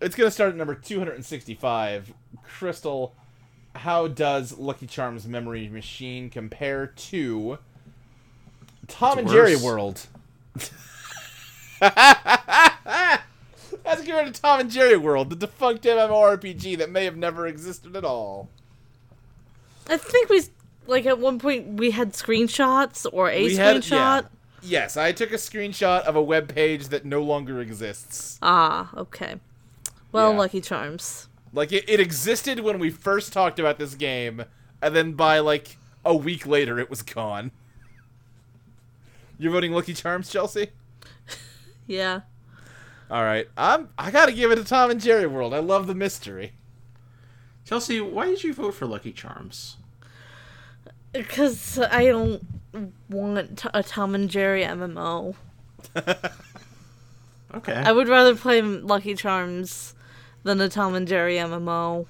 [0.00, 2.12] it's gonna start at number two hundred and sixty-five.
[2.44, 3.14] Crystal,
[3.74, 7.58] how does Lucky Charms Memory Machine compare to
[8.88, 9.56] Tom It's and Jerry.
[9.56, 10.06] World?
[13.84, 17.94] That's compared to Tom and Jerry World, the defunct MMORPG that may have never existed
[17.96, 18.48] at all.
[19.88, 20.42] I think we,
[20.86, 23.90] like, at one point we had screenshots or a We had- screenshot.
[24.22, 24.22] yeah.
[24.62, 28.38] Yes, I took a screenshot of a web page that no longer exists.
[28.42, 29.36] Ah, okay.
[30.12, 30.38] Well, Yeah.
[30.38, 31.28] Lucky Charms.
[31.52, 34.44] Like it, it existed when we first talked about this game,
[34.82, 37.50] and then by like a week later, it was gone.
[39.38, 40.68] You're voting Lucky Charms, Chelsea?
[41.88, 42.22] Yeah.
[43.08, 43.90] All right, I'm.
[43.96, 45.54] I gotta give it to Tom and Jerry World.
[45.54, 46.54] I love the mystery.
[47.64, 49.76] Chelsea, why did you vote for Lucky Charms?
[51.12, 52.44] Because I don't
[53.08, 55.34] want t- a Tom and Jerry MMO.
[57.54, 57.74] Okay.
[57.74, 59.94] I would rather play Lucky Charms
[60.42, 62.06] than a Tom and Jerry MMO.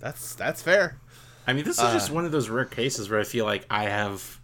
[0.00, 0.96] That's that's fair.
[1.46, 3.84] I mean, this is just one of those rare cases where I feel like I
[3.84, 4.40] have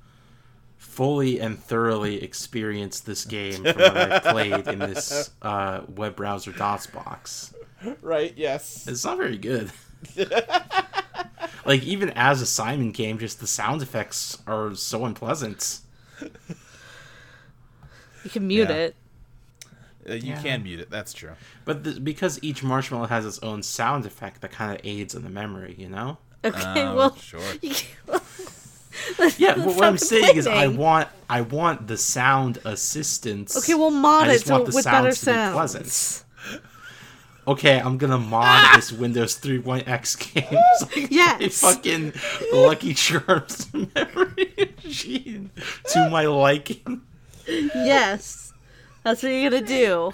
[0.79, 6.53] fully and thoroughly experienced this game from what I've played in this uh, web browser
[6.53, 7.53] DOS box.
[8.01, 8.33] Right?
[8.37, 8.87] Yes.
[8.87, 9.71] It's not very good.
[11.65, 15.81] like even as a Simon game, just the sound effects are so unpleasant.
[16.21, 16.31] You
[18.31, 18.75] can mute Yeah.
[18.77, 18.97] it.
[20.09, 20.43] Uh, you Yeah.
[20.43, 20.91] can mute it.
[20.91, 21.33] That's true.
[21.65, 25.23] But th- because each marshmallow has its own sound effect, that kind of aids in
[25.25, 26.19] the memory, you know.
[26.45, 27.41] Okay, Oh, well, sure.
[27.63, 27.89] you can't-
[29.39, 33.57] Yeah, but what I'm saying is, I want I want the sound assistance.
[33.57, 36.24] Okay, well, mod I it just so want the with better sounds to be sounds.
[37.45, 37.59] Pleasant.
[37.59, 38.73] Okay, I'm gonna mod ah!
[38.77, 40.45] this Windows 3.x game
[40.79, 41.61] so I can Yes.
[41.61, 42.13] fucking
[42.53, 45.51] Lucky Charms memory machine
[45.93, 47.03] to my liking.
[47.47, 48.53] Yes,
[49.03, 50.13] that's what you're gonna do.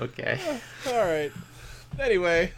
[0.00, 0.40] Okay.
[0.86, 1.30] All right.
[1.98, 2.52] Anyway,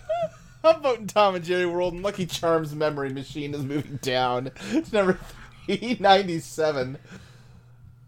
[0.62, 4.84] I'm voting Tom and Jerry World, and Lucky Charms Memory Machine is moving down to
[4.92, 5.18] number
[5.66, 6.98] 397.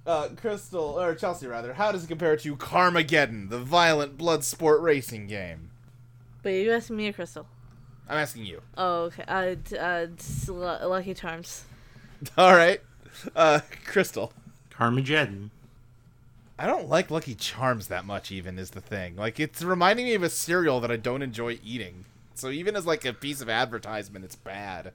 [0.06, 4.82] Uh, Crystal, or Chelsea rather, how does it compare to Carmageddon, the violent blood sport
[4.82, 5.70] racing game?
[6.42, 7.46] Wait, are you asking me or Crystal?
[8.08, 8.60] I'm asking you.
[8.76, 9.24] Oh, okay.
[9.26, 11.64] Uh, d- uh, Lucky Charms.
[12.36, 12.82] All right.
[13.34, 14.32] Uh, Crystal.
[14.70, 15.50] Carmageddon.
[16.58, 18.30] I don't like Lucky Charms that much.
[18.30, 19.16] Even is the thing.
[19.16, 22.04] Like it's reminding me of a cereal that I don't enjoy eating.
[22.34, 24.92] So even as like a piece of advertisement, it's bad.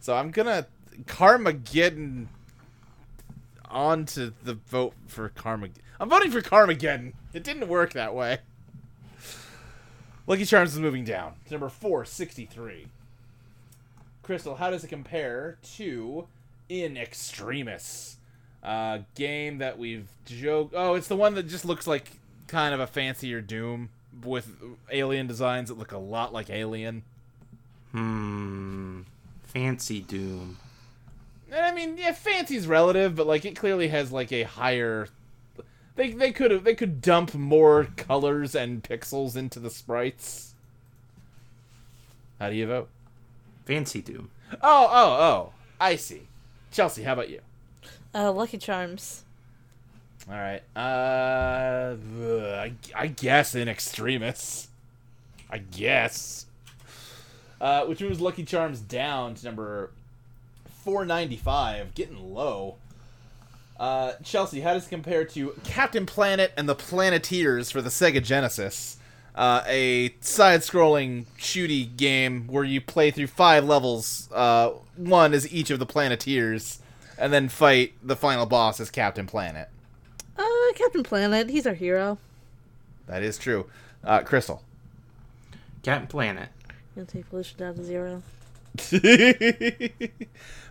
[0.00, 0.66] So I'm gonna
[1.04, 2.26] Carmageddon
[3.76, 5.82] on to the vote for Carmageddon.
[6.00, 7.12] I'm voting for Carmageddon.
[7.34, 8.38] It didn't work that way.
[10.26, 12.86] Lucky Charms is moving down to number 463.
[14.22, 16.26] Crystal, how does it compare to
[16.68, 18.16] In Extremis?
[18.64, 20.74] Uh, game that we've joked.
[20.74, 22.12] Oh, it's the one that just looks like
[22.48, 23.90] kind of a fancier Doom
[24.24, 24.56] with
[24.90, 27.02] alien designs that look a lot like Alien.
[27.92, 29.02] Hmm.
[29.44, 30.56] Fancy Doom.
[31.56, 35.08] And I mean, yeah, fancy's relative, but like it clearly has like a higher.
[35.94, 40.54] They they could have they could dump more colors and pixels into the sprites.
[42.38, 42.90] How do you vote?
[43.64, 44.28] Fancy Doom.
[44.62, 45.52] Oh oh oh!
[45.80, 46.28] I see.
[46.70, 47.40] Chelsea, how about you?
[48.14, 49.24] Uh, Lucky Charms.
[50.28, 50.62] All right.
[50.76, 51.96] Uh,
[52.60, 54.68] I, I guess in extremis.
[55.48, 56.44] I guess.
[57.58, 59.90] Uh, which moves Lucky Charms down to number
[60.86, 62.76] 495, getting low.
[63.78, 68.22] Uh, Chelsea, how does it compare to Captain Planet and the Planeteers for the Sega
[68.22, 68.96] Genesis?
[69.34, 74.28] Uh, a side-scrolling shooty game where you play through five levels.
[74.32, 76.78] Uh, one is each of the Planeteers,
[77.18, 79.68] and then fight the final boss as Captain Planet.
[80.38, 80.44] Uh,
[80.76, 81.50] Captain Planet.
[81.50, 82.18] He's our hero.
[83.08, 83.66] That is true.
[84.04, 84.62] Uh, Crystal.
[85.82, 86.48] Captain Planet.
[86.94, 88.22] Gonna take pollution down to zero.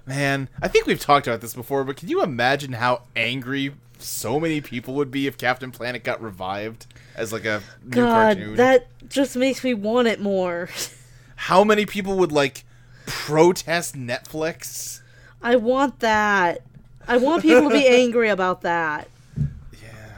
[0.06, 4.40] Man, I think we've talked about this before, but can you imagine how angry so
[4.40, 6.86] many people would be if Captain Planet got revived
[7.16, 8.56] as like a new God, cartoon?
[8.58, 10.70] that just makes me want it more.
[11.36, 12.64] How many people would like
[13.06, 15.02] protest Netflix?
[15.42, 16.62] I want that.
[17.08, 19.08] I want people to be angry about that.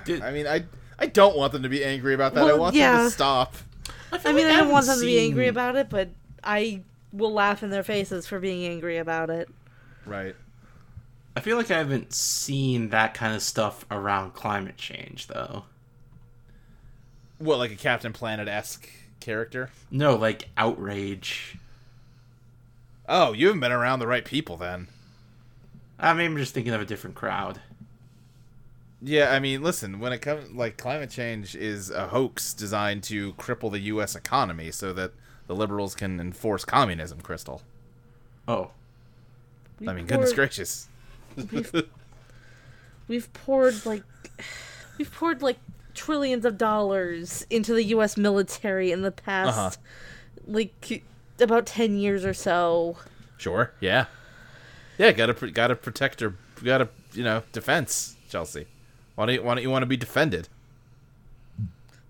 [0.05, 0.63] Dude, I mean, I
[0.99, 2.41] I don't want them to be angry about that.
[2.41, 3.55] I Well, want them to stop.
[4.11, 6.09] I mean, I don't want them to be angry about it, but
[6.43, 6.81] I
[7.11, 9.49] will laugh in their faces for being angry about it.
[10.07, 10.35] Right.
[11.35, 15.65] I feel like I haven't seen that kind of stuff around climate change, though.
[17.37, 18.89] What, like a Captain Planet esque
[19.19, 19.69] character?
[19.91, 21.57] No, like outrage.
[23.07, 24.87] Oh, you haven't been around the right people then.
[25.99, 27.61] I mean, I'm just thinking of a different crowd.
[29.01, 33.33] Yeah, I mean, listen, when it comes like climate change is a hoax designed to
[33.33, 35.11] cripple the US economy so that
[35.45, 37.61] the liberals can enforce communism, Crystal.
[38.47, 38.71] Oh,
[39.85, 40.87] I mean, goodness gracious.
[43.07, 44.03] We've poured like
[44.97, 45.57] we've poured like
[45.93, 48.17] trillions of dollars into the U.S.
[48.17, 49.71] military in the past, Uh-huh.
[50.47, 51.03] like
[51.39, 52.97] about ten years or so.
[53.37, 53.71] Sure.
[53.79, 54.05] Yeah.
[54.97, 58.65] Yeah, got to got to protect her got to, you know, defense, Chelsea.
[59.15, 60.49] Why don't you, why don't you want to be defended?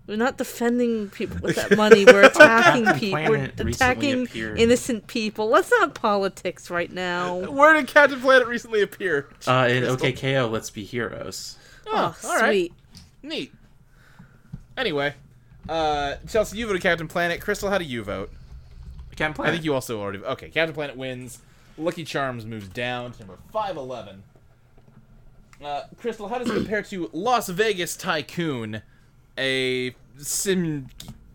[0.08, 2.06] We're not defending people with that money.
[2.06, 3.28] We're attacking people.
[3.28, 5.48] We're attacking innocent people.
[5.50, 7.36] Let's not politics right now.
[7.50, 9.28] Where did Captain Planet recently appear?
[9.46, 11.58] uh, in OKKO, Let's Be Heroes.
[11.86, 12.48] Oh, all right.
[12.48, 12.72] sweet.
[13.22, 13.52] Neat.
[14.78, 15.12] Anyway,
[15.68, 17.40] uh, Chelsea, you voted Captain Planet.
[17.42, 18.30] Crystal, how do you vote?
[19.14, 19.52] Captain Planet.
[19.52, 20.20] I think you also already.
[20.20, 21.38] Okay, Captain Planet wins.
[21.76, 24.22] Lucky Charms moves down to number 511.
[25.62, 28.80] Uh, Crystal, how does it compare to Las Vegas Tycoon,
[29.38, 30.88] a sim,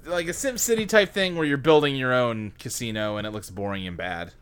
[0.05, 3.49] like a Sim City type thing where you're building your own casino and it looks
[3.49, 4.33] boring and bad?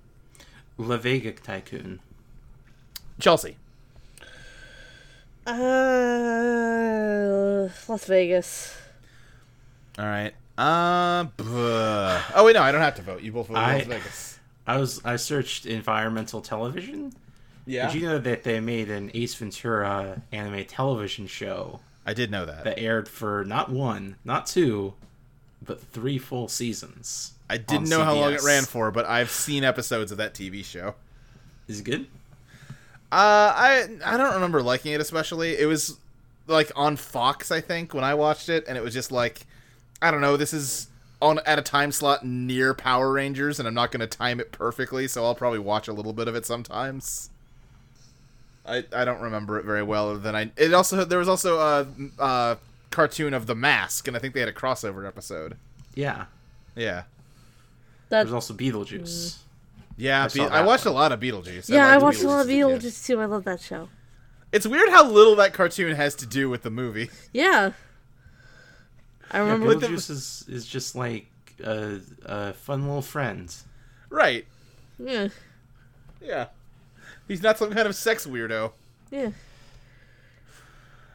[0.78, 2.00] La Vega Tycoon.
[3.20, 3.56] Chelsea,
[5.46, 8.78] Uh, Las Vegas.
[10.00, 10.34] all right.
[10.58, 12.22] Uh, buh.
[12.36, 13.22] oh wait, no, I don't have to vote.
[13.22, 14.40] You both voted I- Las Vegas.
[14.68, 17.14] I was I searched environmental television.
[17.66, 22.32] Yeah, Did you know that they made an Ace Ventura anime television show I did
[22.32, 22.64] know that.
[22.64, 24.94] that aired for not one, not two,
[25.64, 27.34] but three full seasons?
[27.50, 30.64] I didn't know how long it ran for, but I've seen episodes of that TV
[30.64, 30.96] show.
[31.68, 32.08] Is it good?
[33.12, 35.58] Uh, I I don't remember liking it especially.
[35.58, 35.98] It was
[36.48, 39.46] like on Fox, I think, when I watched it, and it was just like,
[40.02, 40.38] I don't know.
[40.38, 40.88] This is
[41.22, 44.52] on at a time slot near Power Rangers, and I'm not going to time it
[44.52, 47.31] perfectly, so I'll probably watch a little bit of it sometimes.
[48.66, 50.16] I I don't remember it very well.
[50.18, 51.88] Then I, it also there was also a,
[52.20, 52.58] a
[52.92, 55.58] cartoon of the Mask, and I think they had a crossover episode.
[55.96, 56.26] Yeah.
[56.76, 57.04] Yeah.
[58.10, 59.02] That There's also Beetlejuice.
[59.02, 59.38] Mm.
[59.98, 60.94] Yeah, I I, saw I watched one.
[60.94, 61.70] a lot of Beetlejuice.
[61.70, 62.66] yeah, I liked watched a lot of as a kid.
[62.66, 63.20] Beetlejuice too.
[63.22, 63.90] I love that show.
[64.52, 67.10] It's weird how little that cartoon has to do with the movie.
[67.34, 67.72] Yeah.
[69.32, 69.76] I Yeah, remember.
[69.76, 71.28] the- Beetlejuice is, is just like
[71.64, 73.54] a, a fun little friend.
[74.10, 74.46] Right.
[75.00, 75.30] yeah,
[76.22, 76.48] Yeah.
[77.32, 78.74] He's not some kind of sex weirdo.
[79.10, 79.30] yeah.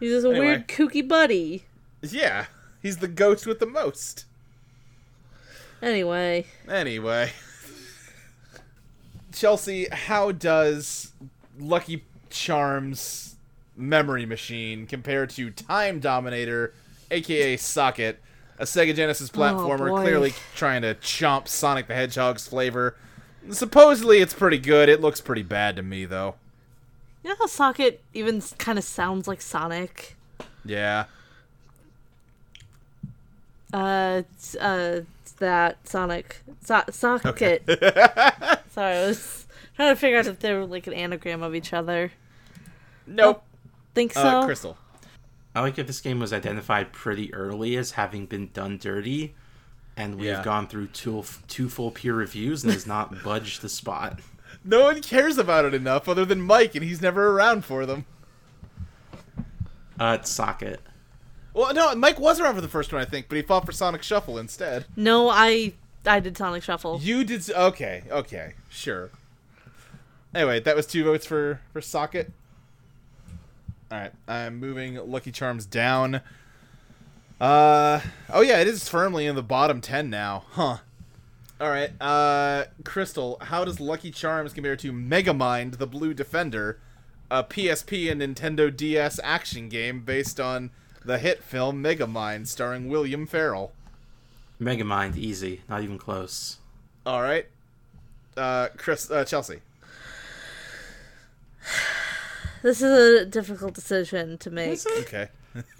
[0.00, 0.46] He's just a Anyway.
[0.46, 1.66] weird kooky buddy.
[2.00, 2.46] Yeah.
[2.80, 4.24] He's the ghost with the most.
[5.82, 7.32] Anyway, Anyway.
[9.30, 11.12] Chelsea, how does
[11.58, 13.36] Lucky Charms
[13.76, 16.72] Memory Machine compare to Time Dominator,
[17.10, 18.22] aka Socket,
[18.58, 20.00] a Sega Genesis oh, platformer boy.
[20.00, 22.96] clearly trying to chomp Sonic the Hedgehog's flavor?
[23.50, 24.88] Supposedly it's pretty good.
[24.88, 26.34] It looks pretty bad to me though.
[27.22, 30.16] you know how Socket even kind of sounds like Sonic?
[30.64, 31.04] Yeah.
[33.72, 35.02] Uh, it's, uh,
[35.38, 37.62] that Sonic so- Socket.
[38.70, 41.72] Sorry, I was trying to figure out if they were like an anagram of each
[41.72, 42.12] other.
[43.06, 43.42] Nope.
[43.94, 44.20] Think so?
[44.20, 44.76] Uh, Crystal.
[45.54, 49.34] I like that this game was identified pretty early as having been done dirty,
[49.96, 50.42] and we've Yeah.
[50.44, 54.20] gone through two, two full peer reviews and has not budged the spot.
[54.64, 58.04] No one cares about it enough other than Mike, and he's never around for them.
[59.98, 60.80] Uh, it's Socket.
[61.54, 63.72] Well, no, Mike was around for the first one, I think, but he fought for
[63.72, 64.84] Sonic Shuffle instead.
[64.94, 65.72] No, I
[66.04, 67.00] I did Sonic Shuffle.
[67.02, 67.40] You did.
[67.40, 69.10] s- Okay, okay, sure.
[70.34, 72.30] Anyway, that was two votes for for Socket.
[73.90, 76.20] All right, I'm moving Lucky Charms down.
[77.40, 78.00] Uh
[78.32, 80.78] oh yeah, it is firmly in the bottom ten now, huh?
[81.60, 86.78] All right, uh, Crystal, how does Lucky Charms compare to Megamind: The Blue Defender,
[87.30, 90.70] a PSP and Nintendo DS action game based on
[91.04, 93.72] the hit film Megamind, starring William Ferrell?
[94.60, 96.56] Megamind, easy, not even close.
[97.04, 97.46] All right,
[98.36, 99.60] uh, Chris, uh, Chelsea.
[102.62, 104.80] This is a difficult decision to make.
[105.00, 105.28] Okay.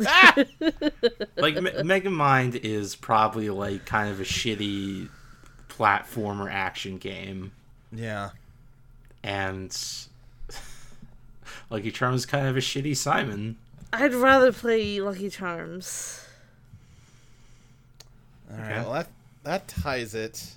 [1.36, 5.08] Like Me- Megamind is probably like kind of a shitty
[5.68, 7.52] platformer action game,
[7.92, 8.30] Yeah.
[9.22, 9.76] and
[11.70, 13.56] Lucky Charms is kind of a shitty Simon.
[13.92, 16.22] I'd rather play Lucky Charms.
[18.50, 18.64] All right.
[18.72, 18.80] Okay.
[18.82, 19.08] Well, that
[19.44, 20.52] that ties it.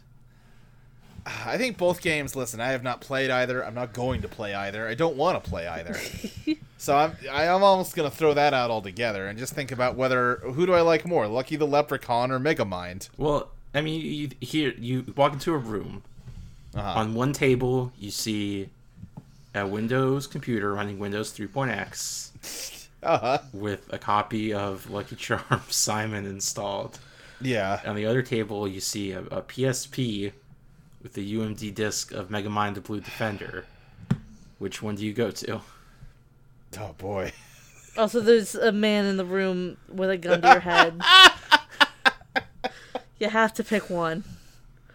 [1.25, 2.35] I think both games.
[2.35, 3.63] Listen, I have not played either.
[3.65, 4.87] I'm not going to play either.
[4.87, 5.99] I don't want to play either.
[6.77, 10.65] so I'm I'm almost gonna throw that out altogether and just think about whether who
[10.65, 13.09] do I like more, Lucky the Leprechaun or Megamind?
[13.17, 16.03] Well, I mean, you here you walk into a room.
[16.75, 16.99] Uh-huh.
[16.99, 18.69] On one table, you see
[19.55, 23.39] a Windows computer running Windows 3.x Uh-huh.
[23.53, 26.99] with a copy of Lucky Charms Simon installed.
[27.41, 27.81] Yeah.
[27.85, 30.31] On the other table, you see a, a PSP
[31.01, 33.65] with the UMD disc of Mega Megamind the Blue Defender.
[34.57, 35.61] Which one do you go to?
[36.79, 37.31] Oh boy.
[37.97, 41.01] Also, there's a man in the room with a gun to your head.
[43.19, 44.23] you have to pick one.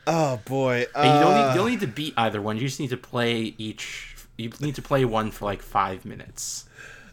[0.06, 0.86] Oh boy.
[0.94, 2.56] And you don't need Uh, you don't need to beat either one.
[2.56, 4.14] You just need to play each.
[4.36, 6.66] You need to play one for like five minutes.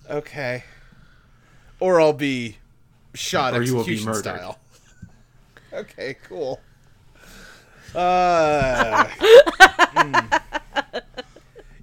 [0.09, 0.63] Okay.
[1.79, 2.57] Or I'll be
[3.13, 4.21] shot Or you will be execution murdered.
[4.21, 4.59] style.
[5.73, 6.59] okay, cool.
[7.95, 9.03] Uh,
[9.79, 10.15] hmm.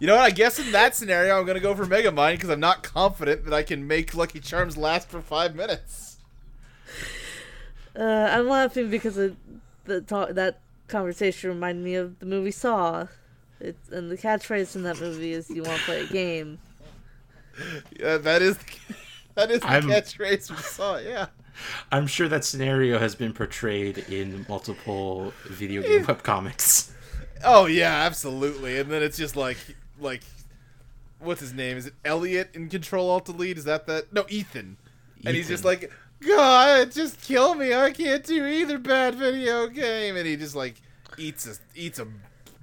[0.00, 0.22] You know what?
[0.24, 3.52] I guess in that scenario, I'm gonna go for Megamind because I'm not confident that
[3.54, 6.18] I can make Lucky Charms last for five minutes.
[7.98, 9.36] Uh, I'm laughing because of
[9.86, 13.08] the ta- that conversation reminded me of the movie Saw.
[13.60, 16.60] It's, and the catchphrase in that movie is "You want to play a game."
[17.98, 18.56] Yeah, that is
[19.34, 20.98] that is the I'm- catchphrase we saw.
[20.98, 21.26] Yeah.
[21.90, 26.90] I'm sure that scenario has been portrayed in multiple video game webcomics.
[27.44, 28.78] Oh yeah, absolutely.
[28.78, 29.58] And then it's just like
[30.00, 30.22] like
[31.20, 31.76] what's his name?
[31.76, 33.58] Is it Elliot in Control Alt Delete?
[33.58, 34.12] Is that that?
[34.12, 34.76] No, Ethan.
[35.24, 35.90] And he's just like,
[36.26, 37.74] God, just kill me.
[37.74, 40.16] I can't do either bad video game.
[40.16, 40.80] And he just like
[41.16, 42.06] eats a eats a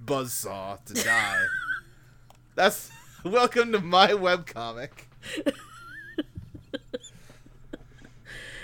[0.05, 1.43] buzzsaw to die.
[2.55, 2.91] That's
[3.23, 4.89] welcome to my webcomic.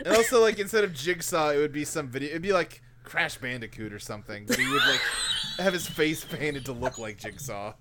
[0.04, 2.30] And also, like instead of Jigsaw, it would be some video.
[2.30, 4.46] It'd be like Crash Bandicoot or something.
[4.46, 5.02] But he would like
[5.60, 7.74] have his face painted to look like Jigsaw.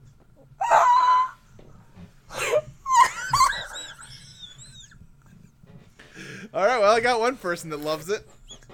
[6.53, 8.29] All right, well, I got one person that loves it.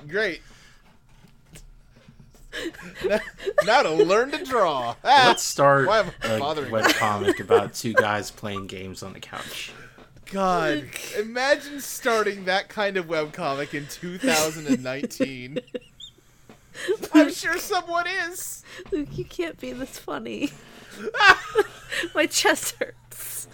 [0.09, 0.41] Great.
[3.67, 4.95] now, to learn to draw.
[5.05, 9.73] Ah, Let's start a web comic about two guys playing games on the couch.
[10.31, 10.85] God,
[11.19, 15.59] imagine starting that kind of webcomic in 2019.
[17.15, 18.63] I'm sure someone is.
[18.91, 20.53] Luke, you can't be this funny.
[22.15, 23.49] My chest hurts.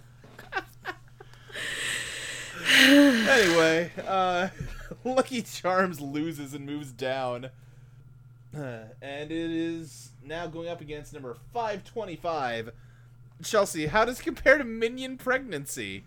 [2.81, 4.49] Anyway, uh,
[5.05, 7.51] Lucky Charms loses and moves down.
[8.57, 12.71] Uh, and it is now going up against number 525.
[13.43, 16.05] Chelsea, how does it compare to Minion Pregnancy?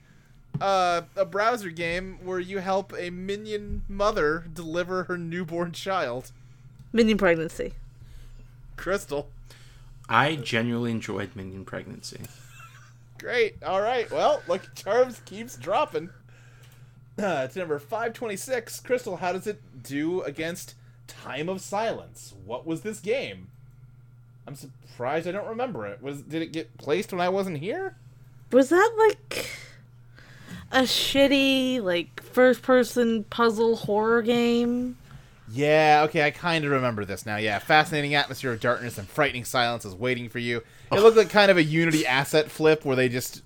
[0.61, 6.31] Uh, a browser game where you help a minion mother deliver her newborn child.
[6.93, 7.73] Minion pregnancy.
[8.77, 9.29] Crystal.
[10.07, 12.21] I genuinely enjoyed Minion Pregnancy.
[13.17, 13.61] Great.
[13.63, 14.09] All right.
[14.11, 16.09] Well, Lucky Charms keeps dropping.
[17.17, 18.81] Uh, to number 526.
[18.81, 20.75] Crystal, how does it do against
[21.07, 22.33] Time of Silence?
[22.45, 23.47] What was this game?
[24.47, 26.01] I'm surprised I don't remember it.
[26.01, 27.95] Was did it get placed when I wasn't here?
[28.51, 29.49] Was that like
[30.75, 34.97] a shitty like first person puzzle horror game?
[35.51, 37.37] Yeah, okay, I kind of remember this now.
[37.37, 40.61] Yeah, fascinating atmosphere of darkness and frightening silence is waiting for you.
[40.91, 43.41] It looked like kind of a Unity asset flip where they just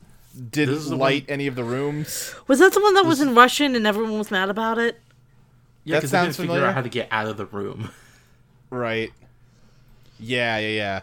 [0.51, 2.34] didn't is the light any of the rooms.
[2.47, 4.99] Was that the one that was in Russian and everyone was mad about it?
[5.84, 7.91] Yeah, That because they didn't sounds figure out how to get out of the room.
[8.69, 9.11] Right.
[10.19, 11.01] Yeah, yeah, yeah.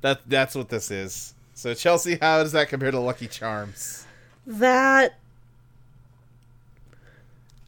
[0.00, 1.34] That that's what this is.
[1.54, 4.06] So Chelsea, how does that compare to Lucky Charms?
[4.46, 5.18] That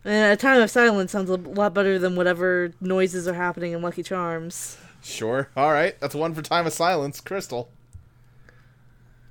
[0.05, 3.83] and a time of silence sounds a lot better than whatever noises are happening in
[3.83, 4.77] Lucky Charms.
[5.03, 5.49] Sure.
[5.57, 5.99] All right.
[6.01, 7.71] That's one for Time of Silence, Crystal.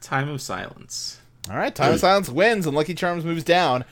[0.01, 1.19] Time of Silence.
[1.49, 1.73] All right.
[1.73, 3.85] Time of Silence wins and Lucky Charms moves down.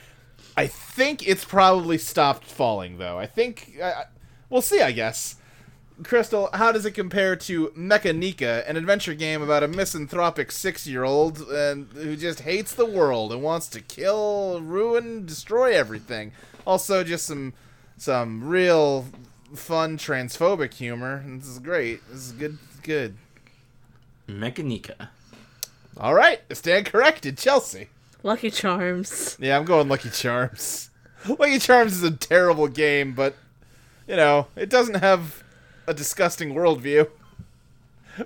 [0.56, 3.18] I think it's probably stopped falling though.
[3.18, 4.04] I think uh,
[4.50, 4.80] we'll see.
[4.80, 5.36] I guess.
[6.02, 11.88] Crystal, how does it compare to Mechanica, an adventure game about a misanthropic six-year-old and
[11.92, 16.32] who just hates the world and wants to kill, ruin, destroy everything?
[16.66, 17.52] Also, just some
[17.96, 19.06] some real
[19.54, 21.24] fun transphobic humor.
[21.26, 22.00] This is great.
[22.08, 22.58] This is good.
[22.82, 23.16] Good.
[24.28, 25.08] Mechanica.
[25.96, 27.88] All right, stand corrected, Chelsea.
[28.22, 29.36] Lucky Charms.
[29.40, 30.90] Yeah, I'm going Lucky Charms.
[31.28, 33.34] Lucky Charms is a terrible game, but
[34.06, 35.42] you know, it doesn't have
[35.88, 37.08] a disgusting worldview.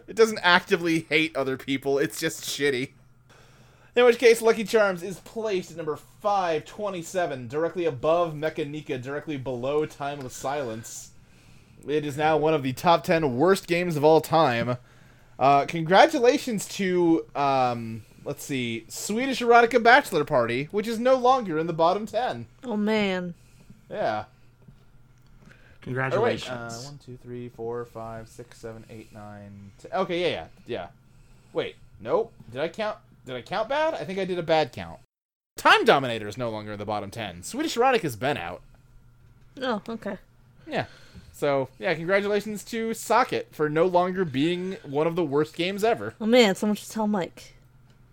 [0.09, 2.93] It doesn't actively hate other people, it's just shitty.
[3.95, 9.85] In which case, Lucky Charms is placed at number 527, directly above Mechanica, directly below
[9.85, 11.11] Timeless Silence.
[11.87, 14.79] It is now one of the top 10 worst games of all time.
[15.39, 21.67] Uh, congratulations to, um, let's see, Swedish Erotica Bachelor Party, which is no longer in
[21.67, 22.47] the bottom 10.
[22.65, 23.35] Oh man.
[23.91, 24.25] Yeah.
[25.85, 26.49] Or wait, Congratulations.
[26.51, 29.91] uh, one, two, three, four, five, six, seven, eight, nine, ten.
[29.93, 30.87] Okay, yeah, yeah, yeah.
[31.53, 32.33] Wait, nope.
[32.53, 32.99] Did I count?
[33.27, 33.95] Did I count bad?
[33.95, 35.01] I think I did a bad count.
[35.57, 37.43] Time Dominator is no longer in the bottom ten.
[37.43, 38.63] Swedish Erotic has been out.
[39.61, 40.19] Oh, okay.
[40.67, 40.87] Yeah.
[41.33, 46.15] So yeah, congratulations to Socket for no longer being one of the worst games ever.
[46.21, 47.55] Oh man, someone should tell Mike.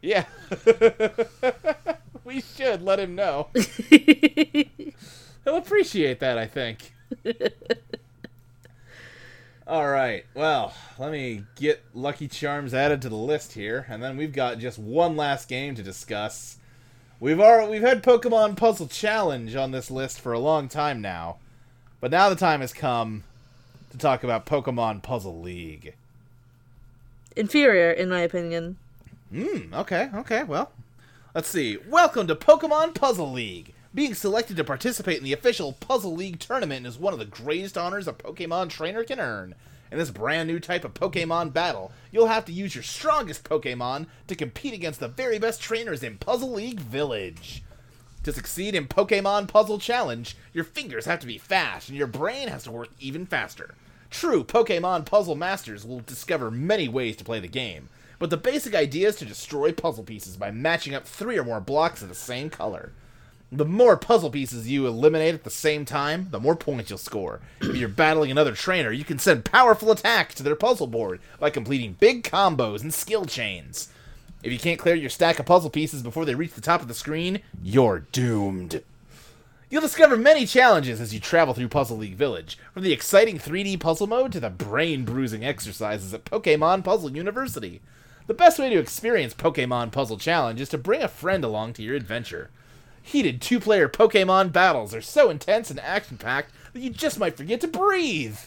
[0.01, 0.25] Yeah.
[2.23, 3.49] we should let him know.
[3.89, 6.93] He'll appreciate that, I think.
[9.67, 10.25] All right.
[10.33, 14.57] Well, let me get Lucky Charms added to the list here, and then we've got
[14.57, 16.57] just one last game to discuss.
[17.19, 21.37] We've already we've had Pokemon Puzzle Challenge on this list for a long time now,
[22.01, 23.23] but now the time has come
[23.91, 25.93] to talk about Pokemon Puzzle League.
[27.35, 28.77] Inferior, in my opinion.
[29.31, 30.71] Hmm, okay, okay, well.
[31.35, 31.77] Let's see.
[31.87, 33.75] Welcome to Pokemon Puzzle League.
[33.91, 37.75] Being selected to participate in the official Puzzle League tournament is one of the greatest
[37.75, 39.55] honors a Pokemon trainer can earn.
[39.91, 44.05] In this brand new type of Pokemon battle, you'll have to use your strongest Pokemon
[44.27, 47.63] to compete against the very best trainers in Puzzle League Village.
[48.21, 52.47] To succeed in Pokemon Puzzle Challenge, your fingers have to be fast and your brain
[52.47, 53.73] has to work even faster.
[54.11, 58.75] True Pokemon Puzzle Masters will discover many ways to play the game, but the basic
[58.75, 62.13] idea is to destroy puzzle pieces by matching up three or more blocks of the
[62.13, 62.91] same color.
[63.51, 67.39] The more puzzle pieces you eliminate at the same time, the more points you'll score.
[67.61, 71.49] If you're battling another trainer, you can send powerful attacks to their puzzle board by
[71.49, 73.89] completing big combos and skill chains.
[74.43, 76.87] If you can't clear your stack of puzzle pieces before they reach the top of
[76.87, 78.83] the screen, you're doomed.
[79.71, 83.79] You'll discover many challenges as you travel through Puzzle League Village, from the exciting 3D
[83.79, 87.81] puzzle mode to the brain bruising exercises at Pokemon Puzzle University.
[88.27, 91.83] The best way to experience Pokemon Puzzle Challenge is to bring a friend along to
[91.83, 92.51] your adventure.
[93.01, 97.37] Heated two player Pokemon battles are so intense and action packed that you just might
[97.37, 98.37] forget to breathe.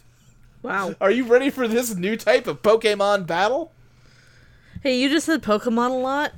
[0.62, 0.94] Wow.
[1.00, 3.72] Are you ready for this new type of Pokemon battle?
[4.82, 6.32] Hey, you just said Pokemon a lot,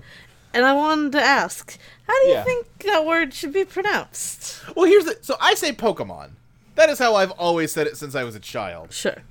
[0.54, 2.44] and I wanted to ask, how do you Yeah.
[2.44, 4.60] think that word should be pronounced?
[4.74, 5.18] Well, here's the.
[5.20, 6.30] So I say Pokemon.
[6.74, 8.92] That is how I've always said it since I was a child.
[8.92, 9.22] Sure.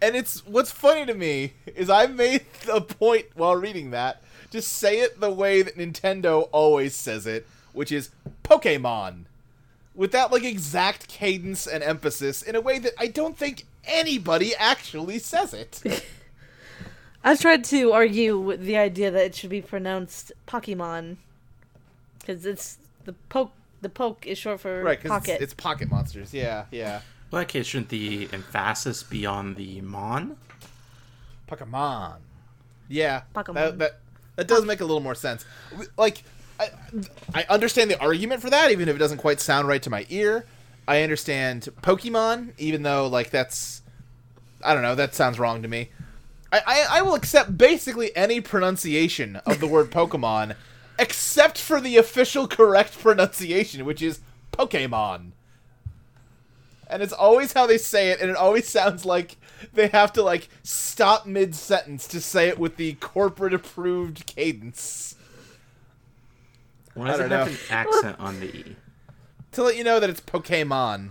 [0.00, 4.22] And it's what's funny to me is I made a point while reading that
[4.52, 7.46] to say it the way that Nintendo always says it,
[7.78, 8.10] which is
[8.42, 9.26] Pokemon.
[9.94, 14.52] With that like exact cadence and emphasis in a way that I don't think anybody
[14.56, 15.80] actually says it.
[17.24, 21.18] I've tried to argue with the idea that it should be pronounced Pokemon,
[22.18, 23.52] because it's the poke.
[23.80, 25.34] The poke is short for right, because pocket.
[25.34, 26.34] it's, it's pocket monsters.
[26.34, 27.02] Yeah, yeah.
[27.30, 30.36] Well, that case, shouldn't the emphasis be on the mon?
[31.48, 32.16] Pokemon.
[32.88, 33.54] Yeah, Pokemon.
[33.54, 34.00] That, that
[34.34, 35.44] that does make a little more sense.
[35.96, 36.22] Like,
[37.34, 40.06] I understand the argument for that, even if it doesn't quite sound right to my
[40.08, 40.46] ear.
[40.86, 43.82] I understand Pokemon, even though like that's
[44.64, 45.90] I don't know, that sounds wrong to me.
[46.50, 50.56] I, I, I will accept basically any pronunciation of the word Pokemon,
[50.98, 54.20] except for the official correct pronunciation, which is
[54.52, 55.32] Pokemon.
[56.90, 59.36] And it's always how they say it, and it always sounds like
[59.74, 65.14] they have to like stop mid sentence to say it with the corporate approved cadence.
[66.94, 67.52] Why does I it don't have know.
[67.52, 68.76] an accent on the E?
[69.52, 71.08] To let you know that it's Pokemon.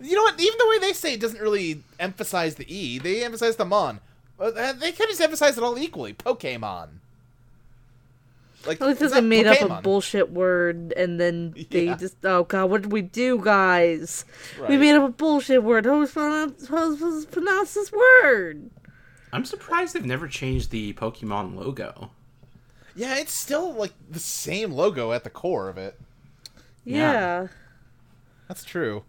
[0.00, 0.40] You know what?
[0.40, 2.98] Even the way they say it doesn't really emphasize the E.
[2.98, 4.00] They emphasize the mon.
[4.40, 6.14] Uh, They could just emphasize it all equally.
[6.14, 6.88] Pokemon.
[8.66, 11.96] Like, At least it's they not made up a bullshit word, and then they Yeah.
[11.96, 14.24] just oh god, what did we do, guys?
[14.68, 15.84] We made up a bullshit word.
[15.84, 18.70] How was pronounce, how was pronounce this word?
[19.32, 22.10] I'm surprised they've never changed the Pokemon logo.
[22.94, 25.98] Yeah, it's still like the same logo at the core of it.
[26.84, 27.12] Yeah.
[27.12, 27.46] Yeah.
[28.48, 29.04] That's true.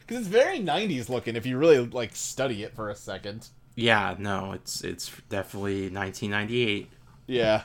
[0.00, 3.48] Because it's very 90s looking if you really like study it for a second.
[3.74, 6.90] Yeah, no, it's it's definitely 1998.
[7.26, 7.62] Yeah.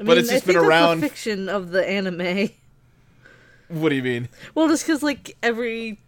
[0.00, 2.50] I But it's I just think been that's around- The fiction of the anime.
[3.68, 4.28] What do you mean?
[4.54, 5.98] Well, just because like every,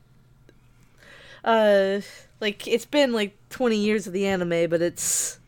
[1.45, 2.01] uh,
[2.41, 5.38] like it's been like twenty years of the anime, but it's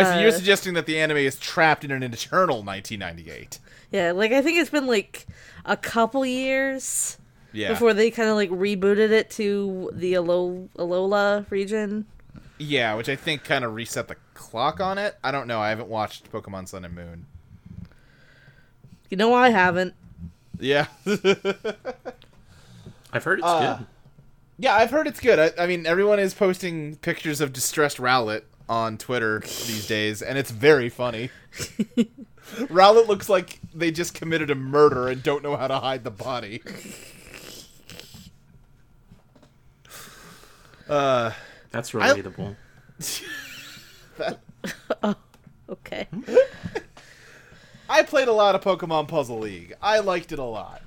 [0.00, 3.58] Oh, so you're Uh, suggesting that the anime is trapped in an eternal 1998.
[3.90, 5.26] yeah, like I think it's been like
[5.64, 7.18] a couple years
[7.52, 7.68] Yeah.
[7.68, 12.06] before they kind of like rebooted it to the Alo- Alola region.
[12.58, 15.16] Yeah, which I think kind of reset the clock on it.
[15.22, 15.60] I don't know.
[15.60, 17.26] I haven't watched Pokemon Sun and Moon.
[19.10, 19.94] You know, I haven't.
[20.58, 20.86] Yeah.
[23.12, 23.86] I've heard it's Uh, good.
[24.58, 25.38] yeah, I've heard it's good.
[25.38, 30.38] I, I mean, everyone is posting pictures of distressed Rowlet on Twitter these days, and
[30.38, 31.30] it's very funny.
[32.68, 36.10] Rowlet looks like they just committed a murder and don't know how to hide the
[36.10, 36.62] body.
[40.88, 41.32] Uh,
[41.70, 42.56] That's relatable.
[45.68, 46.06] Okay.
[47.88, 49.74] I played a lot of Pokemon Puzzle League.
[49.82, 50.82] I liked it a lot.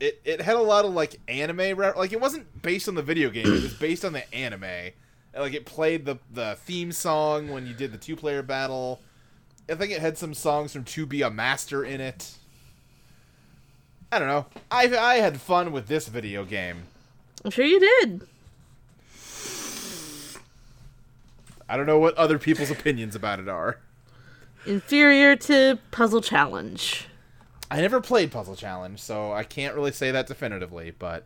[0.00, 3.02] It it had a lot of like anime re- like it wasn't based on the
[3.02, 3.46] video game.
[3.46, 4.64] It was based on the anime.
[4.64, 4.92] And,
[5.36, 9.00] like it played the the theme song when you did the two player battle.
[9.68, 12.32] I think it had some songs from To Be a Master in it.
[14.10, 14.46] I don't know.
[14.70, 16.84] I I had fun with this video game.
[17.44, 18.22] I'm sure you did.
[21.68, 23.78] I don't know what other people's opinions about it are.
[24.66, 27.07] Inferior to Puzzle Challenge.
[27.70, 31.24] I never played Puzzle Challenge, so I can't really say that definitively, but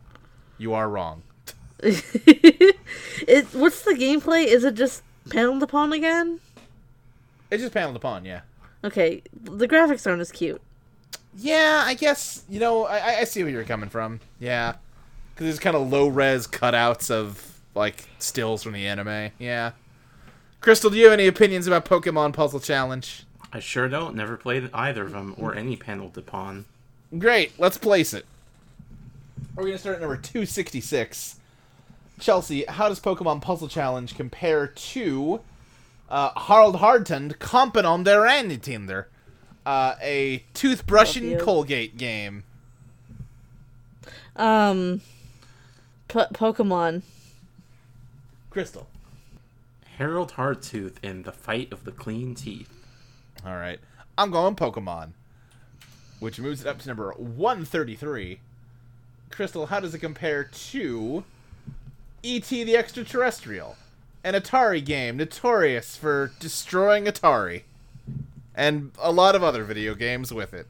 [0.57, 1.23] you are wrong.
[1.83, 3.45] it.
[3.53, 4.45] What's the gameplay?
[4.45, 6.39] Is it just Panel de Pon again?
[7.49, 8.41] It's just Panel de Pon, yeah.
[8.83, 10.61] Okay, the graphics aren't as cute.
[11.37, 14.19] Yeah, I guess, you know, I, I- I see where you're coming from.
[14.39, 14.75] Yeah.
[15.33, 19.31] Because there's kind of low res cutouts of, like, stills from the anime.
[19.39, 19.71] Yeah.
[20.61, 23.25] Crystal, do you have any opinions about Pokemon Puzzle Challenge?
[23.53, 24.15] I sure don't.
[24.15, 26.65] Never played either of them or any Panel de Pon.
[27.17, 28.25] Great, let's place it.
[29.55, 31.39] We're going to start at number 266.
[32.19, 35.41] Chelsea, how does Pokemon Puzzle Challenge compare to
[36.09, 38.25] uh, Harald Hardtund Kompen on der
[38.57, 39.07] Tinder,
[39.67, 41.39] uh, a toothbrush and.
[41.39, 42.43] Colgate game?
[44.35, 45.01] Um,
[46.07, 47.03] po- Pokemon.
[48.49, 48.87] Crystal.
[49.97, 52.72] Harold Hardtooth in the fight of the clean teeth.
[53.45, 53.79] All right.
[54.17, 55.09] I'm going Pokemon,
[56.19, 58.39] which moves it up to number 133.
[59.31, 61.23] Crystal, how does it compare to
[62.21, 62.63] E.T.
[62.63, 63.75] the Extraterrestrial,
[64.23, 67.63] an Atari game notorious for destroying Atari?
[68.55, 70.67] and a lot of other video games with it.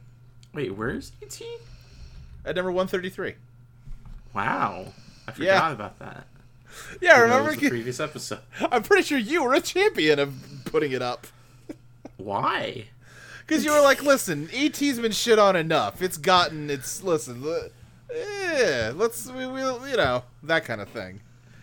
[0.53, 1.41] Wait, where's ET?
[2.45, 3.33] At number 133.
[4.33, 4.93] Wow,
[5.27, 5.71] I forgot Yeah.
[5.73, 6.25] about that.
[7.01, 7.53] Yeah, That remember?
[7.55, 8.39] the previous episode.
[8.71, 10.33] I'm pretty sure you were a champion of
[10.63, 11.27] putting it up.
[12.23, 12.85] Why?
[13.45, 16.01] Because you were like, listen, ET's been shit on enough.
[16.01, 17.69] It's gotten, it's, listen, l-
[18.15, 21.19] eh, let's, we, we, you know, that kind of thing.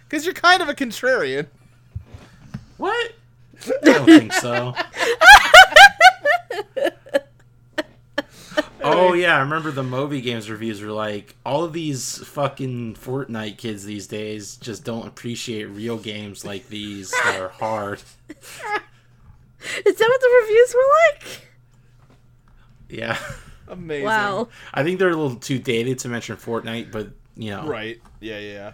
[0.09, 1.47] Because you're kind of a contrarian.
[2.77, 3.13] What?
[3.67, 4.75] I don't think so.
[8.83, 13.57] oh yeah, I remember the Moby Games reviews were like, all of these fucking Fortnite
[13.59, 18.03] kids these days just don't appreciate real games like these that are hard.
[19.87, 21.47] Is that what the reviews were like?
[22.89, 23.19] Yeah.
[23.69, 24.05] Amazing.
[24.05, 24.49] Wow.
[24.75, 27.67] I think they're a little too dated to mention Fortnite, but you know.
[27.67, 28.01] Right.
[28.21, 28.73] Yeah, yeah.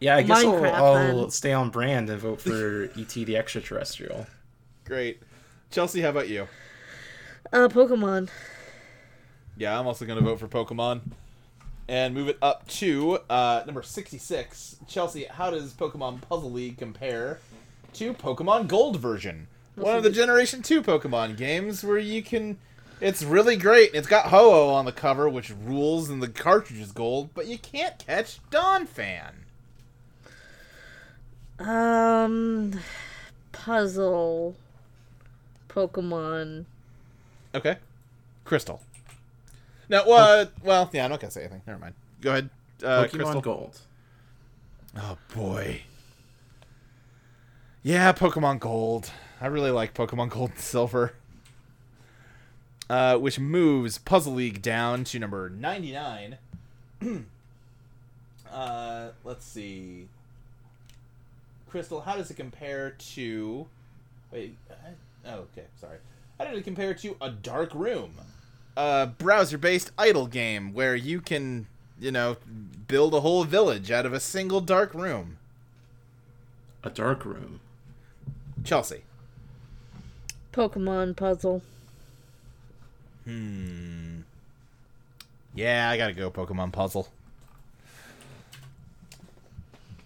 [0.00, 4.26] Yeah, I guess I'll, I'll stay on brand and vote for ET the extraterrestrial.
[4.84, 5.20] Great.
[5.70, 6.46] Chelsea, how about you?
[7.52, 8.28] Uh, Pokemon.
[9.56, 11.00] Yeah, I'm also going to vote for Pokemon.
[11.88, 14.76] And move it up to uh, number 66.
[14.86, 17.38] Chelsea, how does Pokemon Puzzle League compare
[17.94, 19.48] to Pokemon Gold version?
[19.80, 22.58] One of the Generation 2 Pokemon games where you can.
[23.00, 23.90] It's really great.
[23.94, 27.56] It's got Ho-Oh on the cover, which rules, and the cartridge is gold, but you
[27.56, 29.32] can't catch Donphan.
[31.60, 32.80] Um,
[33.52, 34.56] puzzle.
[35.68, 36.64] Pokemon.
[37.54, 37.76] Okay.
[38.44, 38.82] Crystal.
[39.88, 40.52] Now, what?
[40.62, 41.62] Well, yeah, I'm not going to say anything.
[41.66, 41.94] Never mind.
[42.20, 42.50] Go ahead.
[42.82, 43.40] Uh, Pokemon Crystal.
[43.40, 43.78] Gold.
[44.96, 45.82] Oh boy.
[47.82, 49.10] Yeah, Pokemon Gold.
[49.40, 51.14] I really like Pokemon Gold and Silver.
[52.90, 56.38] Uh, which moves Puzzle League down to number 99.
[58.50, 60.08] uh, let's see.
[61.68, 63.66] Crystal, how does it compare to.
[64.32, 64.56] Wait.
[64.70, 64.74] I-
[65.26, 65.64] Oh, okay.
[65.78, 65.98] Sorry.
[66.38, 68.12] How did it compare to A Dark Room?
[68.78, 71.66] A browser based idle game where you can,
[72.00, 72.36] you know,
[72.86, 75.36] build a whole village out of a single dark room.
[76.82, 77.60] A dark room.
[78.64, 79.02] Chelsea.
[80.58, 81.62] Pokemon puzzle.
[83.22, 84.22] Hmm.
[85.54, 87.08] Yeah, I gotta go Pokemon Puzzle.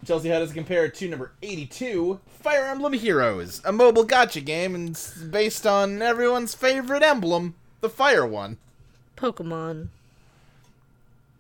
[0.07, 4.75] Chelsea, how does it compare to number 82, Fire Emblem Heroes, a mobile gacha game
[4.75, 8.59] and it's based on everyone's favorite emblem, the fire one.
[9.17, 9.89] Pokemon.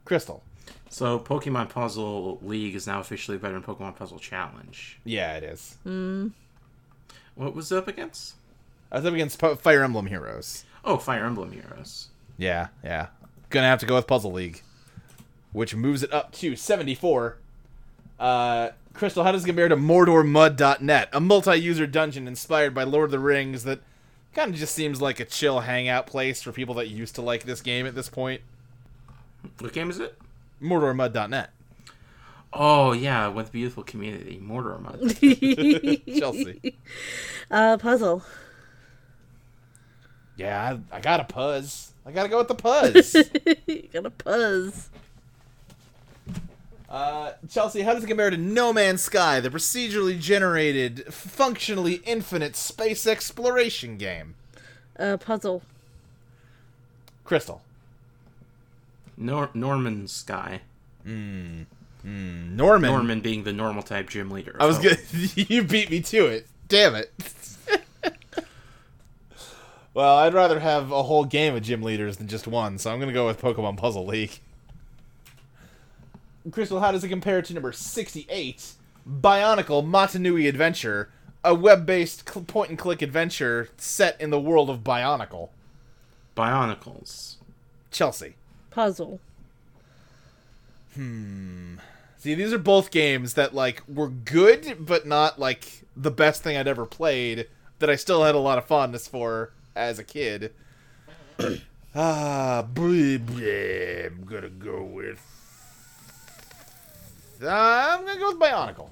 [0.07, 0.43] Crystal.
[0.89, 4.99] So Pokemon Puzzle League is now officially better than Pokemon Puzzle Challenge.
[5.05, 5.77] Yeah, it is.
[5.83, 6.29] Hmm.
[7.35, 8.37] What was it up against?
[8.93, 10.65] I was up against Po- Fire Emblem Heroes.
[10.85, 12.09] Oh, Fire Emblem Heroes.
[12.37, 13.07] Yeah, yeah.
[13.51, 14.63] Gonna have to go with Puzzle League,
[15.53, 17.39] which moves it up to 74.
[18.21, 23.11] Uh, Crystal, how does it compare to MordorMud.net, a multi-user dungeon inspired by Lord of
[23.11, 23.81] the Rings that
[24.35, 27.45] kind of just seems like a chill hangout place for people that used to like
[27.45, 28.43] this game at this point?
[29.59, 30.19] What game is it?
[30.63, 31.51] MordorMud.net.
[32.53, 35.01] Oh yeah, with beautiful community, Mordor Mud.
[36.19, 36.77] Chelsea.
[37.51, 38.23] Uh, puzzle.
[40.37, 41.91] Yeah, I, I got a puzz.
[42.05, 43.15] I gotta go with the puzz.
[43.67, 44.89] you got a puzz.
[46.89, 52.55] Uh, Chelsea, how does it compare to No Man's Sky, the procedurally generated, functionally infinite
[52.55, 54.35] space exploration game?
[54.99, 55.63] Uh, puzzle.
[57.25, 57.63] Crystal.
[59.17, 60.61] Nor- Norman Sky.
[61.07, 61.67] mm
[62.05, 62.91] Norman.
[62.91, 64.57] Norman being the normal type gym leader.
[64.59, 64.99] I was good.
[65.37, 66.47] you beat me to it.
[66.69, 67.13] Damn it.
[69.95, 72.99] Well, I'd rather have a whole game of gym leaders than just one, so I'm
[72.99, 74.41] gonna go with Pokemon Puzzle League.
[76.51, 78.73] Crystal, how does it compare to number 68,
[79.09, 81.11] Bionicle Mata Nui Adventure,
[81.45, 85.51] a web-based cl- point-and-click adventure set in the world of Bionicle?
[86.37, 87.37] Bionicles.
[87.91, 88.35] Chelsea.
[88.71, 89.21] Puzzle.
[90.95, 91.77] Hmm.
[92.19, 96.57] See, these are both games that like were good, but not like the best thing
[96.57, 97.49] I'd ever played.
[97.79, 100.53] That I still had a lot of fondness for as a kid.
[101.95, 105.21] ah, bleh, bleh, I'm gonna go with.
[107.43, 108.91] Uh, I'm gonna go with Bionicle.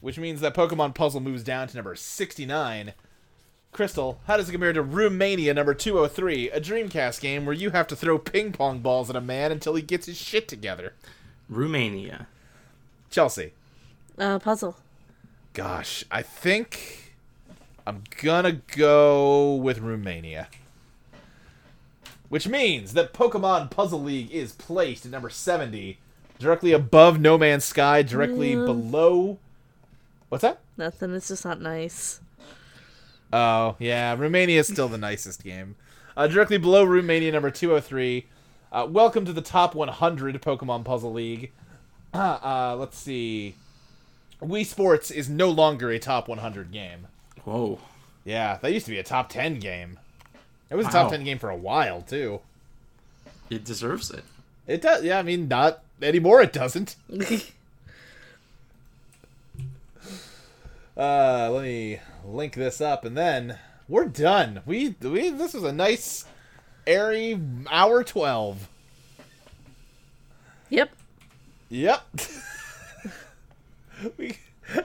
[0.00, 2.92] Which means that Pokemon Puzzle moves down to number 69.
[3.72, 7.86] Crystal, how does it compare to Roommania number 203, a Dreamcast game where you have
[7.86, 10.92] to throw ping pong balls at a man until he gets his shit together?
[11.48, 12.26] Romania.
[13.10, 13.52] Chelsea.
[14.18, 14.76] Uh, puzzle.
[15.54, 17.01] Gosh, I think
[17.86, 20.48] I'm gonna go with Romania.
[22.28, 25.98] Which means that Pokemon Puzzle League is placed at number 70,
[26.38, 29.38] directly above No Man's Sky, directly below.
[30.28, 30.60] What's that?
[30.78, 31.14] Nothing.
[31.14, 32.20] It's just not nice.
[33.32, 34.14] Oh, yeah.
[34.16, 35.76] Romania is still the nicest game.
[36.16, 38.26] Uh, directly below Romania, number 203.
[38.70, 41.52] Uh, welcome to the top 100 Pokemon Puzzle League.
[42.14, 43.56] Uh, uh, let's see.
[44.40, 47.08] Wii Sports is no longer a top 100 game.
[47.44, 47.78] Whoa.
[48.24, 49.98] Yeah, that used to be a top 10 game.
[50.70, 52.40] It was a top 10 game for a while, too.
[53.50, 54.24] It deserves it.
[54.66, 55.04] It does.
[55.04, 56.40] Yeah, I mean, not anymore.
[56.40, 56.96] It doesn't.
[60.94, 63.58] Uh, let me link this up, and then
[63.88, 64.60] we're done.
[64.66, 66.26] We we this was a nice,
[66.86, 67.40] airy
[67.70, 68.68] hour twelve.
[70.68, 70.90] yep.
[71.70, 72.02] Yep.
[74.18, 74.36] we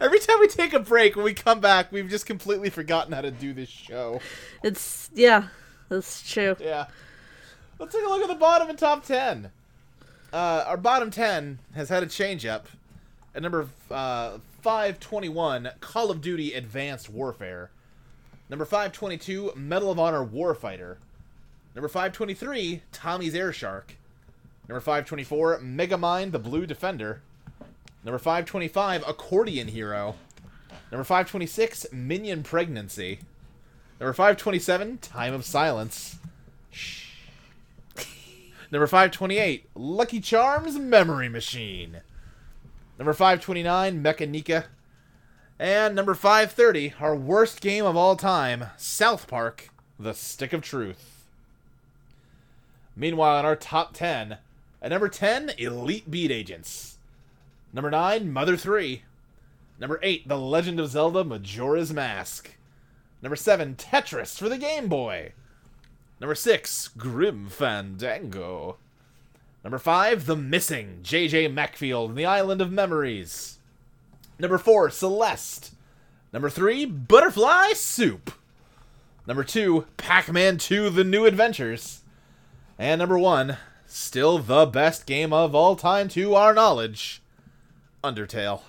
[0.01, 3.22] every time we take a break, when we come back, we've just completely forgotten how
[3.22, 4.19] to do this show.
[4.64, 5.47] It's yeah,
[5.89, 6.55] that's true.
[6.59, 6.88] Yeah.
[7.80, 9.51] Let's take a look at the bottom and top 10.
[10.34, 12.68] Uh, our bottom 10 has had a change up.
[13.35, 17.69] At number uh, 521, Call of Duty Advanced Warfare.
[18.49, 20.97] Number 522, Medal of Honor Warfighter.
[21.76, 23.95] Number 523, Tommy's Air Shark.
[24.68, 27.22] Number 524, Megamind the Blue Defender.
[28.07, 30.15] Number 525, Accordion Hero.
[30.93, 33.19] Number 526, Minion Pregnancy.
[33.99, 36.15] Number 527, Time of Silence.
[38.71, 41.97] Number 528, Lucky Charms Memory Machine.
[42.97, 44.67] Number 529, Mechanica.
[45.59, 49.67] And number 530, our worst game of all time, South Park,
[49.99, 51.25] The Stick of Truth.
[52.95, 54.38] Meanwhile, in our top 10,
[54.81, 56.97] at number 10, Elite Beat Agents.
[57.77, 59.03] Number 9, Mother 3.
[59.79, 62.55] Number 8, The Legend of Zelda Majora's Mask.
[63.21, 65.33] Number 7, Tetris for the Game Boy.
[66.19, 68.77] Number 6, Grim Fandango.
[69.63, 71.49] Number 5, The Missing, J.J.
[71.49, 73.59] Macfield and the Island of Memories.
[74.39, 75.75] Number 4, Celeste.
[76.33, 78.31] Number 3, Butterfly Soup.
[79.27, 82.01] Number 2, Pac Man 2 The New Adventures.
[82.79, 83.55] And number 1,
[83.85, 87.21] still the best game of all time to our knowledge,
[88.13, 88.61] Undertale.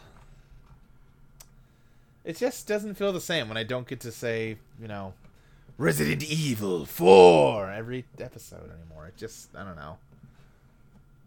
[2.24, 5.14] It just doesn't feel the same when I don't get to say, you know,
[5.78, 9.06] Resident Evil 4 every episode anymore.
[9.06, 9.98] It just, I don't know.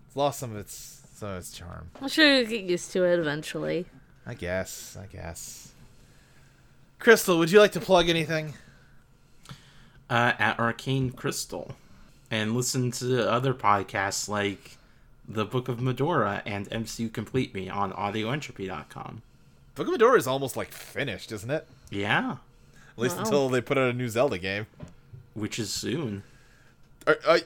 [0.08, 1.90] It's lost some of its, some of its charm.
[2.02, 3.86] I'm sure you'll get used to it eventually.
[4.26, 5.74] I guess, I guess.
[7.00, 8.54] Crystal, would you like to plug anything?
[10.10, 11.76] Uh, at Arcane Crystal.
[12.30, 14.78] And listen to other podcasts like
[15.34, 19.22] The Book of Mudora and MCU Complete Me on audioentropy.com.
[19.76, 21.68] Book of Mudora is almost like finished, isn't it?
[21.90, 22.38] Yeah,
[22.98, 23.24] At least Wow.
[23.24, 24.68] until they put out a new Zelda game.
[25.34, 26.24] which is soon.
[27.08, 27.40] Are, are,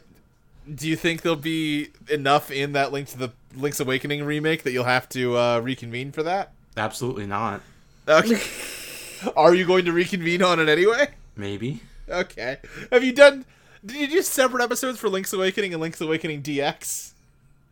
[0.73, 4.71] do you think there'll be enough in that Link to the Link's Awakening remake that
[4.71, 6.51] you'll have to uh, reconvene for that?
[6.75, 7.61] Absolutely not.
[8.07, 8.41] Okay.
[9.35, 11.09] Are you going to reconvene on it anyway?
[11.35, 11.81] Maybe.
[12.09, 12.57] Okay.
[12.91, 13.45] Have you done?
[13.85, 17.11] Did you do separate episodes for Link's Awakening and Link's Awakening DX?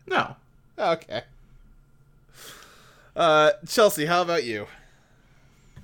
[0.08, 0.36] No.
[0.78, 1.22] Okay.
[3.16, 4.68] Uh, Chelsea, how about you?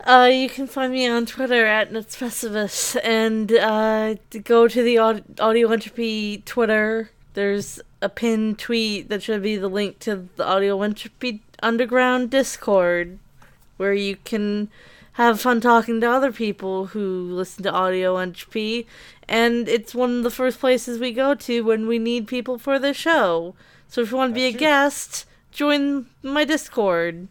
[0.01, 4.97] Uh, you can find me on Twitter at Nutspecivus and uh, to go to the
[4.97, 7.11] aud- Audio Entropy Twitter.
[7.33, 13.19] There's a pinned tweet that should be the link to the Audio Entropy Underground Discord,
[13.75, 14.69] where you can
[15.13, 18.87] have fun talking to other people who listen to Audio Entropy.
[19.27, 22.79] And it's one of the first places we go to when we need people for
[22.79, 23.53] the show.
[23.89, 27.27] So if you want to be a guest, join my Discord.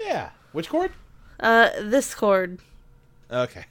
[0.00, 0.30] Yeah.
[0.52, 0.92] Which chord?
[1.38, 2.58] Uh, Discord.
[3.30, 3.66] Okay.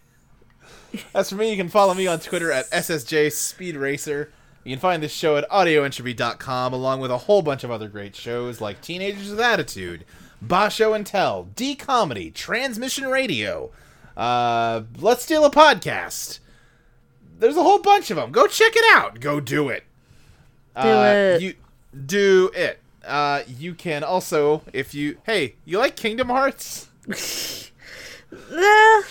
[1.14, 4.32] As for me, you can follow me on Twitter at SSJ Speed Racer.
[4.64, 8.16] You can find this show at audioentropy.com along with a whole bunch of other great
[8.16, 10.06] shows like Teenagers with Attitude,
[10.46, 13.72] Basho and Tell, D Comedy, Transmission Radio,
[14.16, 16.40] uh, Let's Steal a Podcast.
[17.40, 18.32] There's a whole bunch of them.
[18.32, 19.20] Go check it out.
[19.20, 19.84] Go do it.
[20.76, 21.04] Do Uh,
[21.38, 21.42] it.
[21.42, 21.54] You
[22.06, 22.80] do it.
[23.06, 26.88] Uh, you can also, if you, hey, you like Kingdom Hearts?
[27.08, 29.02] Nah.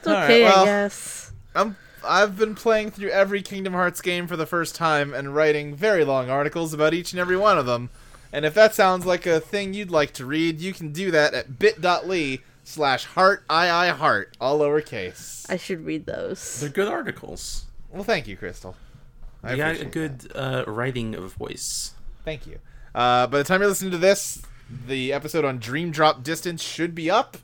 [0.00, 1.32] It's All right, okay, well- I guess.
[1.54, 5.74] I'm I've been playing through every Kingdom Hearts game for the first time and writing
[5.74, 7.90] very long articles about each and every one of them.
[8.32, 11.34] And if that sounds like a thing you'd like to read, you can do that
[11.34, 15.44] at bit.ly slash heart i i heart, all lowercase.
[15.50, 16.60] I should read those.
[16.60, 17.66] They're good articles.
[17.92, 18.76] Well, thank you, Crystal.
[19.42, 21.94] I You got a good uh, writing of voice.
[22.24, 22.58] Thank you.
[22.94, 24.42] Uh, by the time you're listening to this,
[24.86, 27.36] the episode on Dream Drop Distance should be up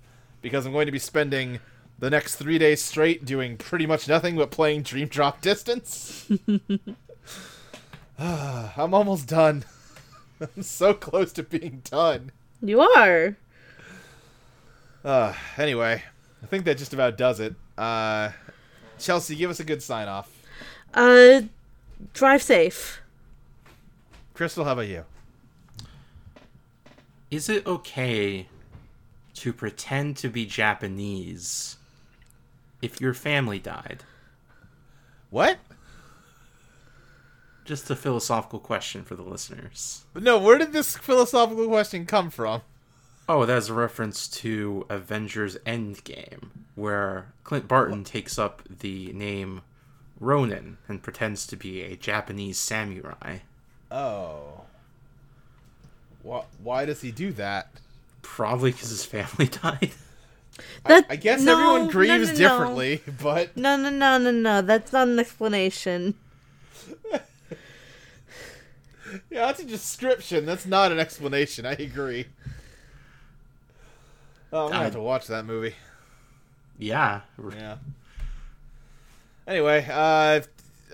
[0.43, 1.61] because I'm going to be spending
[1.99, 6.31] the next three days straight doing pretty much nothing but playing Dream Drop Distance.
[8.19, 9.65] I'm almost done.
[10.41, 12.33] I'm so close to being done.
[12.61, 13.37] You are.
[15.05, 16.03] Uh, anyway,
[16.43, 17.55] I think that just about does it.
[17.79, 18.31] Uh,
[18.99, 20.31] Chelsea, give us a good sign off.
[20.93, 21.43] Uh,
[22.13, 23.01] drive safe.
[24.35, 25.05] Crystal, how about you?
[27.31, 28.49] Is it okay
[29.35, 31.77] to pretend to be Japanese
[32.81, 34.05] if your family died?
[35.31, 35.59] What?
[37.65, 40.05] Just a philosophical question for the listeners.
[40.15, 42.63] No, where did this philosophical question come from?
[43.29, 49.63] Oh, that's a reference to Avengers Endgame, where Clint Barton takes up the name
[50.21, 53.39] Ronin and pretends to be a Japanese samurai.
[53.91, 54.63] Oh.
[56.23, 57.69] Why, why does he do that?
[58.23, 59.93] Probably because his family died.
[60.87, 62.39] That, I guess no, everyone no, grieves no, no.
[62.39, 64.63] differently, but No, no, no, no, no.
[64.63, 66.15] That's not an explanation.
[67.13, 67.21] yeah,
[69.31, 70.47] that's a description.
[70.47, 71.67] That's not an explanation.
[71.67, 72.27] I agree.
[74.53, 75.75] Oh, I'm gonna have to watch that movie.
[76.79, 77.21] Yeah.
[77.53, 77.77] Yeah.
[79.47, 80.41] Anyway, uh,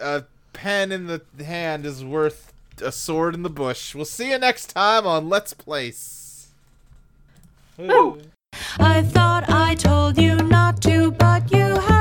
[0.01, 2.53] a pen in the hand is worth
[2.83, 3.95] a sword in the bush.
[3.95, 6.49] We'll see you next time on Let's Place.
[8.79, 11.92] I thought I told you not to, but you have.